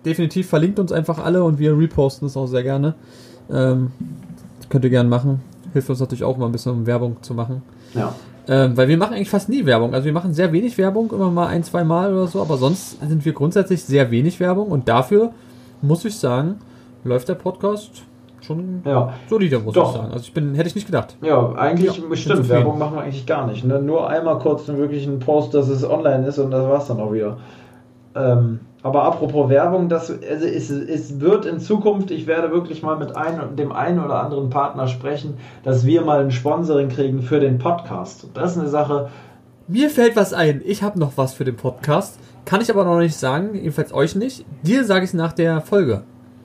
[0.04, 2.94] Definitiv verlinkt uns einfach alle und wir reposten es auch sehr gerne.
[3.50, 3.90] Ähm,
[4.58, 5.40] das könnt ihr gerne machen.
[5.72, 7.62] Hilft uns natürlich auch mal ein bisschen, um Werbung zu machen.
[7.94, 8.14] Ja.
[8.48, 9.92] Ähm, weil wir machen eigentlich fast nie Werbung.
[9.92, 13.00] Also wir machen sehr wenig Werbung, immer mal ein, zwei Mal oder so, aber sonst
[13.00, 15.32] sind wir grundsätzlich sehr wenig Werbung und dafür
[15.82, 16.56] muss ich sagen,
[17.02, 18.02] läuft der Podcast
[18.46, 19.12] schon Ja.
[19.28, 19.90] solider, muss Doch.
[19.90, 20.12] ich sagen.
[20.12, 21.16] Also ich bin, hätte ich nicht gedacht.
[21.22, 22.48] Ja, eigentlich Ja, stimmt.
[22.48, 23.64] Werbung machen wir eigentlich gar nicht.
[23.64, 23.80] Ne?
[23.80, 27.12] Nur einmal kurz einen wirklichen Post, dass es online ist und das war's dann auch
[27.12, 27.38] wieder.
[28.14, 32.96] Ähm, aber apropos Werbung, das, also es, es wird in Zukunft, ich werde wirklich mal
[32.96, 35.34] mit ein, dem einen oder anderen Partner sprechen,
[35.64, 38.28] dass wir mal ein Sponsoring kriegen für den Podcast.
[38.32, 39.08] Das ist eine Sache,
[39.68, 40.62] Mir fällt was ein.
[40.64, 42.18] Ich habe noch was für den Podcast.
[42.44, 44.44] Kann ich aber noch nicht sagen, jedenfalls euch nicht.
[44.62, 46.04] Dir sage ich es nach der Folge.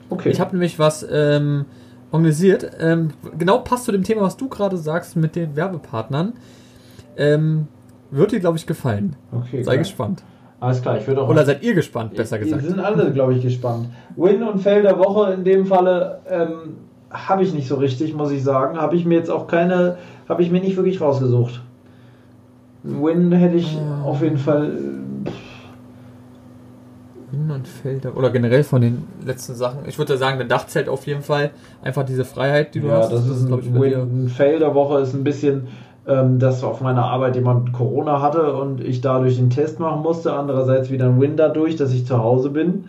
[0.09, 0.29] okay.
[0.29, 1.65] Ich habe nämlich was ähm,
[2.12, 2.70] organisiert.
[2.80, 6.34] Ähm, genau passt zu dem Thema, was du gerade sagst mit den Werbepartnern.
[7.18, 7.68] Ähm,
[8.12, 9.16] wird dir, glaube ich, gefallen.
[9.32, 9.80] okay, Sei geil.
[9.80, 10.24] gespannt.
[10.59, 11.30] Alles klar, ich würde auch.
[11.30, 12.64] Oder seid ihr gespannt, besser Wir gesagt.
[12.66, 13.88] sind alle, glaube ich, gespannt.
[14.16, 16.76] Win und Fail der Woche in dem Falle ähm,
[17.09, 18.78] habe ich nicht so richtig, muss ich sagen.
[18.78, 19.97] Habe ich mir jetzt auch keine,
[20.30, 21.62] habe ich mir nicht wirklich rausgesucht.
[22.84, 24.03] Win hätte ich Ah.
[24.05, 24.72] auf jeden Fall.
[27.62, 28.18] Äh, Win und Felder.
[28.18, 29.80] Oder generell von den letzten Sachen.
[29.88, 31.51] Ich würde sagen, der Dachzelt auf jeden Fall.
[31.82, 33.12] Einfach diese Freiheit, die du Ja, hast.
[33.12, 33.89] das ist glaub ein Win.
[33.89, 33.97] dir.
[34.01, 35.68] Ein Fail der Woche ist ein bisschen,
[36.07, 40.34] ähm, dass auf meiner Arbeit jemand Corona hatte und ich dadurch den Test machen musste.
[40.34, 42.86] Andererseits wieder ein Win dadurch, dass ich zu Hause bin.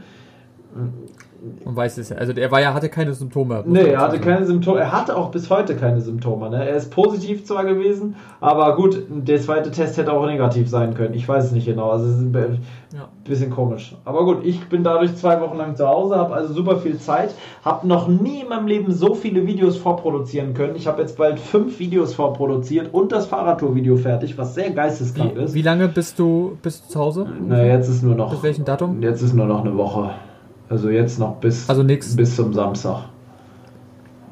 [1.65, 2.17] Man weiß es ja.
[2.17, 3.65] Also der war ja, hatte keine Symptome.
[3.67, 4.79] Nee, er hatte keine Symptome.
[4.81, 6.51] Er hatte auch bis heute keine Symptome.
[6.51, 6.69] Ne?
[6.69, 11.15] Er ist positiv zwar gewesen, aber gut, der zweite Test hätte auch negativ sein können.
[11.15, 11.91] Ich weiß es nicht genau.
[11.91, 12.33] Also es ist ein
[12.95, 13.09] Ja.
[13.25, 13.97] bisschen komisch.
[14.05, 17.35] Aber gut, ich bin dadurch zwei Wochen lang zu Hause, habe also super viel Zeit,
[17.65, 20.77] habe noch nie in meinem Leben so viele Videos vorproduzieren können.
[20.77, 25.43] Ich habe jetzt bald fünf Videos vorproduziert und das Fahrradtour-Video fertig, was sehr geisteskrank Wie,
[25.43, 25.55] ist.
[25.55, 27.27] wie lange bist du, bist du zu Hause?
[27.49, 28.31] Na, jetzt ist nur noch.
[28.31, 29.03] Bis welchem Datum?
[29.03, 30.11] Jetzt ist nur noch eine Woche.
[30.73, 32.17] Also jetzt noch bis, Also nix.
[32.17, 33.05] bis zum Samstag.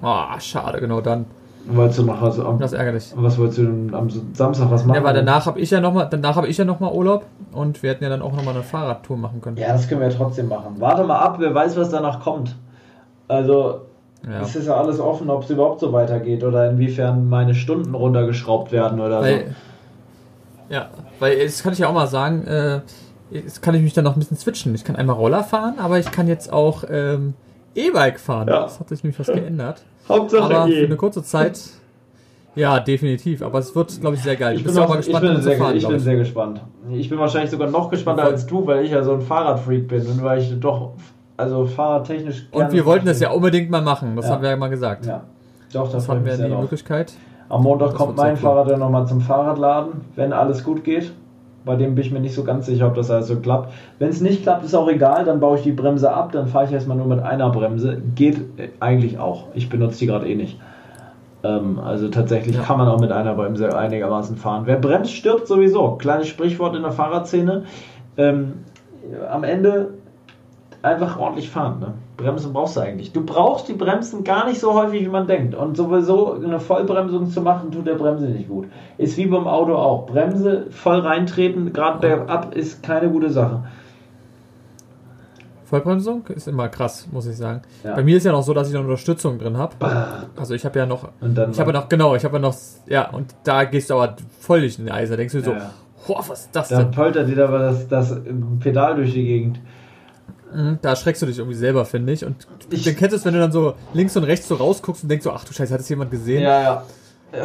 [0.01, 1.26] Ah, schade, genau dann.
[1.66, 3.12] Wolltest du noch was am Das ist ärgerlich.
[3.14, 4.97] Was wolltest du denn am Samstag was machen?
[4.97, 7.82] Ja, weil danach habe ich ja nochmal, danach habe ich ja noch mal Urlaub und
[7.82, 9.59] wir hätten ja dann auch nochmal eine Fahrradtour machen können.
[9.59, 10.76] Ja, das können wir ja trotzdem machen.
[10.78, 12.57] Warte mal ab, wer weiß, was danach kommt.
[13.28, 13.82] Also,
[14.26, 14.41] Ja.
[14.41, 18.72] es ist ja alles offen, ob es überhaupt so weitergeht oder inwiefern meine Stunden runtergeschraubt
[18.72, 19.55] werden oder Weil,
[20.70, 20.86] ja,
[21.18, 22.80] weil jetzt kann ich ja auch mal sagen, äh,
[23.30, 24.74] jetzt kann ich mich dann noch ein bisschen switchen.
[24.74, 27.34] Ich kann einmal Roller fahren, aber ich kann jetzt auch ähm,
[27.74, 28.48] E-Bike fahren.
[28.48, 28.62] Ja.
[28.62, 29.82] Das hat sich nämlich was geändert.
[30.08, 30.84] Hauptsache Aber für eh.
[30.86, 31.60] eine kurze Zeit,
[32.56, 33.42] ja, definitiv.
[33.42, 34.54] Aber es wird, glaube ich, sehr geil.
[34.56, 35.86] Ich Du bin, bist ja auch mal ich gespannt, bin, um zu sehr, fahren, ich
[35.86, 36.02] bin ich.
[36.02, 36.60] sehr gespannt.
[36.90, 40.04] Ich bin wahrscheinlich sogar noch gespannter als du, weil ich ja so ein Fahrradfreak bin
[40.06, 40.94] und weil ich doch,
[41.36, 44.16] also fahrradtechnisch Und wir wollten das ja unbedingt mal machen.
[44.16, 44.32] Das Ja.
[44.32, 45.06] haben wir ja mal gesagt.
[45.06, 45.22] Ja,
[45.72, 46.62] doch, da Das hatten ich wir die drauf.
[46.62, 47.12] Möglichkeit.
[47.48, 48.36] Am Montag Das kommt mein.
[48.36, 51.12] Fahrrad dann nochmal zum Fahrradladen, wenn alles gut geht.
[51.64, 53.72] Bei dem bin ich mir nicht so ganz sicher, ob das alles so klappt.
[53.98, 56.64] Wenn es nicht klappt, ist auch egal, dann baue ich die Bremse ab, dann fahre
[56.64, 58.00] ich erstmal nur mit einer Bremse.
[58.14, 59.48] Geht äh, eigentlich auch.
[59.54, 60.58] Ich benutze die gerade eh nicht.
[61.42, 62.62] Ähm, also tatsächlich Ja.
[62.62, 64.62] kann man auch mit einer Bremse einigermaßen fahren.
[64.64, 65.92] Wer bremst, stirbt sowieso.
[65.92, 67.64] Kleines Sprichwort in der Fahrradszene.
[68.16, 68.52] Ähm,
[69.30, 69.88] am Ende
[70.82, 71.80] einfach ordentlich fahren.
[71.80, 71.94] Ne?
[72.16, 73.12] Bremsen brauchst du eigentlich.
[73.12, 75.54] Du brauchst die Bremsen gar nicht so häufig, wie man denkt.
[75.54, 78.66] Und sowieso eine Vollbremsung zu machen, tut der Bremse nicht gut.
[78.98, 80.06] Ist wie beim Auto auch.
[80.06, 83.64] Bremse voll reintreten, gerade bergab, ist keine gute Sache.
[85.64, 87.62] Vollbremsung ist immer krass, muss ich sagen.
[87.84, 87.94] Ja.
[87.94, 89.76] Bei mir ist ja noch so, dass ich noch Unterstützung drin habe.
[90.36, 92.40] Also ich habe ja noch, Und dann ich habe ja noch, genau, ich habe ja
[92.40, 92.54] noch,
[92.86, 95.10] ja, und da gehst du aber voll durch den Eis.
[95.10, 95.70] Da denkst du so, Ja, ja.
[96.08, 96.90] boah, was ist das dann denn?
[96.90, 98.20] poltert dir aber das, das
[98.58, 99.60] Pedal durch die Gegend.
[100.55, 102.24] Mhm, Da erschreckst du dich irgendwie selber, finde ich.
[102.24, 102.36] Und
[102.70, 105.09] Ich- dann kennst du es, wenn du dann so links und rechts so rausguckst und
[105.09, 106.42] denkst so, ach du Scheiße, hat das jemand gesehen?
[106.42, 106.82] Ja, ja.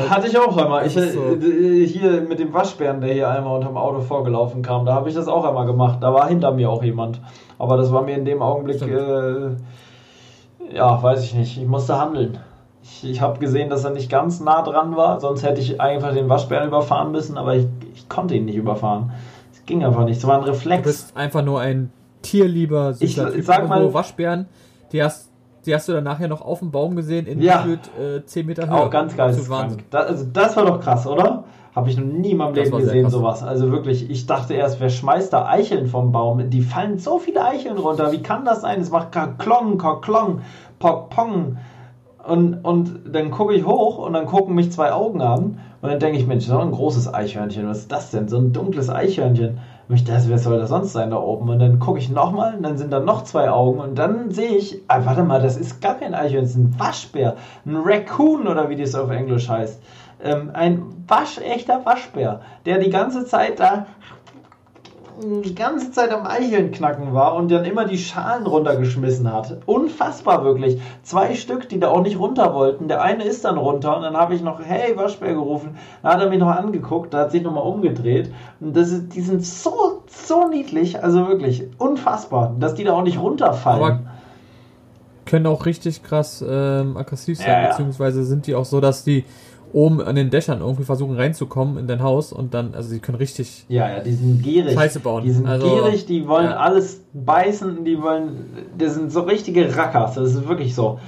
[0.10, 0.88] Hatte ich auch einmal.
[0.88, 1.00] Ich, so.
[1.00, 5.14] äh, hier mit dem Waschbären, der hier einmal unterm Auto vorgelaufen kam, da habe ich
[5.16, 6.00] das auch einmal gemacht.
[6.02, 7.22] Da war hinter mir auch jemand.
[7.60, 9.50] Aber das war mir in dem Augenblick, äh,
[10.74, 11.58] ja, weiß ich nicht.
[11.58, 12.40] Ich musste handeln.
[12.82, 16.14] Ich, ich habe gesehen, dass er nicht ganz nah dran war, sonst hätte ich einfach
[16.14, 19.12] den Waschbären überfahren müssen, aber ich, ich konnte ihn nicht überfahren.
[19.54, 20.18] Es ging einfach nicht.
[20.18, 20.84] Es war ein Du Reflex.
[20.84, 21.92] bist einfach nur ein
[22.26, 23.46] tierlieber, süßer Ich Typ.
[23.46, 24.48] sag mal- Waschbären,
[24.92, 25.32] die hast,
[25.66, 27.58] die hast du dann nachher noch auf dem Baum gesehen in Ja.
[27.64, 28.76] gefühlt äh, 10 Meter Höhe.
[28.76, 29.64] Auch ganz Absolut geisteskrank.
[29.72, 29.84] Wahnsinn.
[29.90, 31.44] Da, also das war doch krass, oder?
[31.76, 33.44] Habe ich noch nie in meinem Das Leben gesehen, sowas.
[33.44, 36.50] Also wirklich, ich dachte erst, wer schmeißt da Eicheln vom Baum?
[36.50, 38.14] Die fallen so viele Eicheln runter.
[38.14, 38.80] Wie kann das sein?
[38.80, 40.40] Es macht Kaklong, Kaklong,
[40.80, 41.58] Pok, Pong.
[42.26, 45.60] Und, und dann gucke ich hoch und dann gucken mich zwei Augen an.
[45.82, 47.68] Und dann denke ich, Mensch, so ein großes Eichhörnchen.
[47.68, 48.28] Was ist das denn?
[48.30, 49.58] So ein dunkles Eichhörnchen.
[49.88, 51.50] Und ich dachte, wer soll das sonst sein da oben?
[51.50, 53.80] Und dann gucke ich nochmal und dann sind da noch zwei Augen.
[53.80, 56.80] Und dann sehe ich, ah, warte mal, das ist gar kein Eichhörnchen, das ist ein
[56.80, 57.36] Waschbär.
[57.66, 59.82] Ein Raccoon oder wie das auf Englisch heißt.
[60.24, 63.86] Ähm, ein waschechter Waschbär, der die ganze Zeit da
[65.22, 69.58] die ganze Zeit am Eicheln knacken war und dann immer die Schalen runtergeschmissen hat.
[69.66, 70.82] Unfassbar wirklich.
[71.04, 72.88] Zwei Stück, die da auch nicht runter wollten.
[72.88, 75.78] Der eine ist dann runter und dann habe ich noch, hey, Waschbär gerufen.
[76.04, 78.34] Dann hat er mich noch angeguckt, da hat sich nochmal umgedreht.
[78.60, 81.02] Und das ist, die sind so, so niedlich.
[81.04, 83.84] Also wirklich unfassbar, dass die da auch nicht runterfallen.
[83.84, 84.00] Aber
[85.26, 87.70] können auch richtig krass ähm, aggressiv sein, ja, ja.
[87.70, 89.26] beziehungsweise sind die auch so, dass die
[89.76, 93.18] oben an den Dächern irgendwie versuchen reinzukommen in dein Haus und dann, also die können
[93.18, 94.74] richtig ja, ja, die sind gierig.
[94.74, 95.24] Scheiße bauen.
[95.26, 96.58] Die sind also, gierig, die wollen ja.
[96.58, 101.00] alles beißen, die wollen, das sind so richtige Rackers, das ist wirklich so.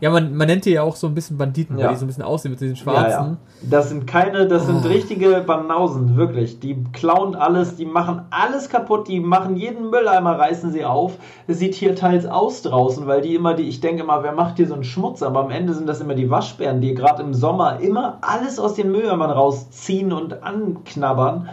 [0.00, 1.84] Ja, man, man nennt die ja auch so ein bisschen Banditen, ja.
[1.84, 3.10] weil die so ein bisschen aussehen mit diesen schwarzen.
[3.10, 3.36] Ja, ja.
[3.62, 4.88] Das sind keine, das sind oh.
[4.88, 6.58] richtige Banausen, wirklich.
[6.58, 11.16] Die klauen alles, die machen alles kaputt, die machen jeden Mülleimer, reißen sie auf.
[11.46, 14.56] Es sieht hier teils aus draußen, weil die immer die, ich denke immer, wer macht
[14.56, 15.22] hier so einen Schmutz?
[15.22, 18.74] Aber am Ende sind das immer die Waschbären, die gerade im Sommer immer alles aus
[18.74, 21.48] den Mülleimern rausziehen und anknabbern.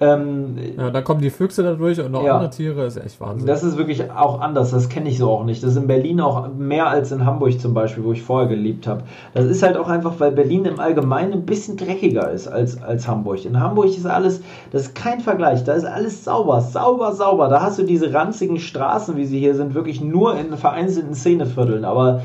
[0.00, 3.46] Ähm, ja, dann kommen die Füchse dadurch und noch ja, andere Tiere, ist echt Wahnsinn.
[3.48, 5.62] Das ist wirklich auch anders, das kenne ich so auch nicht.
[5.62, 8.86] Das ist in Berlin auch mehr als in Hamburg zum Beispiel, wo ich vorher gelebt
[8.86, 9.02] habe.
[9.34, 13.08] Das ist halt auch einfach, weil Berlin im Allgemeinen ein bisschen dreckiger ist als, als
[13.08, 13.44] Hamburg.
[13.44, 14.40] In Hamburg ist alles,
[14.70, 17.48] das ist kein Vergleich, da ist alles sauber, sauber, sauber.
[17.48, 21.84] Da hast du diese ranzigen Straßen, wie sie hier sind, wirklich nur in vereinzelten Szenevierteln,
[21.84, 22.22] aber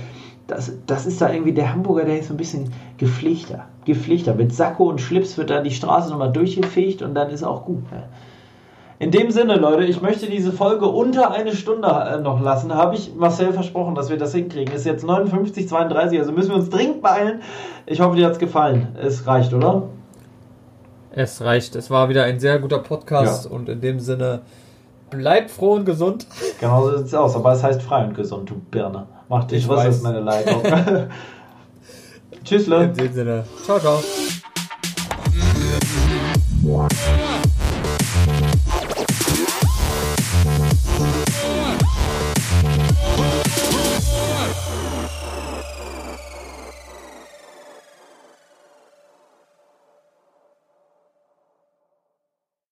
[0.48, 3.66] das, das ist da irgendwie der Hamburger, der ist so ein bisschen gepflegter.
[3.86, 4.34] Gepflegter.
[4.34, 7.92] Mit Sakko und Schlips wird da die Straße nochmal durchgefegt und dann ist auch gut.
[7.92, 8.04] Ne?
[9.00, 12.74] In dem Sinne, Leute, ich möchte diese Folge unter eine Stunde äh, noch lassen.
[12.74, 14.74] Habe ich Marcel versprochen, dass wir das hinkriegen.
[14.74, 17.42] Ist jetzt 59, 32, also müssen wir uns dringend beeilen.
[17.86, 18.96] Ich hoffe, dir hat es gefallen.
[19.02, 19.90] Es reicht, oder?
[21.12, 21.76] Es reicht.
[21.76, 23.52] Es war wieder ein sehr guter Podcast ja.
[23.52, 24.42] und in dem Sinne,
[25.18, 26.28] bleib froh und gesund.
[26.60, 29.08] Genau so sieht es aus, aber es heißt frei und gesund, du Birne.
[29.30, 29.96] Mach dich, ich was weiß.
[29.96, 30.62] ist meine Leitung?
[32.44, 32.92] Tschüss, Leute.
[33.02, 33.44] In dem Sinne.
[33.64, 34.00] Ciao, ciao.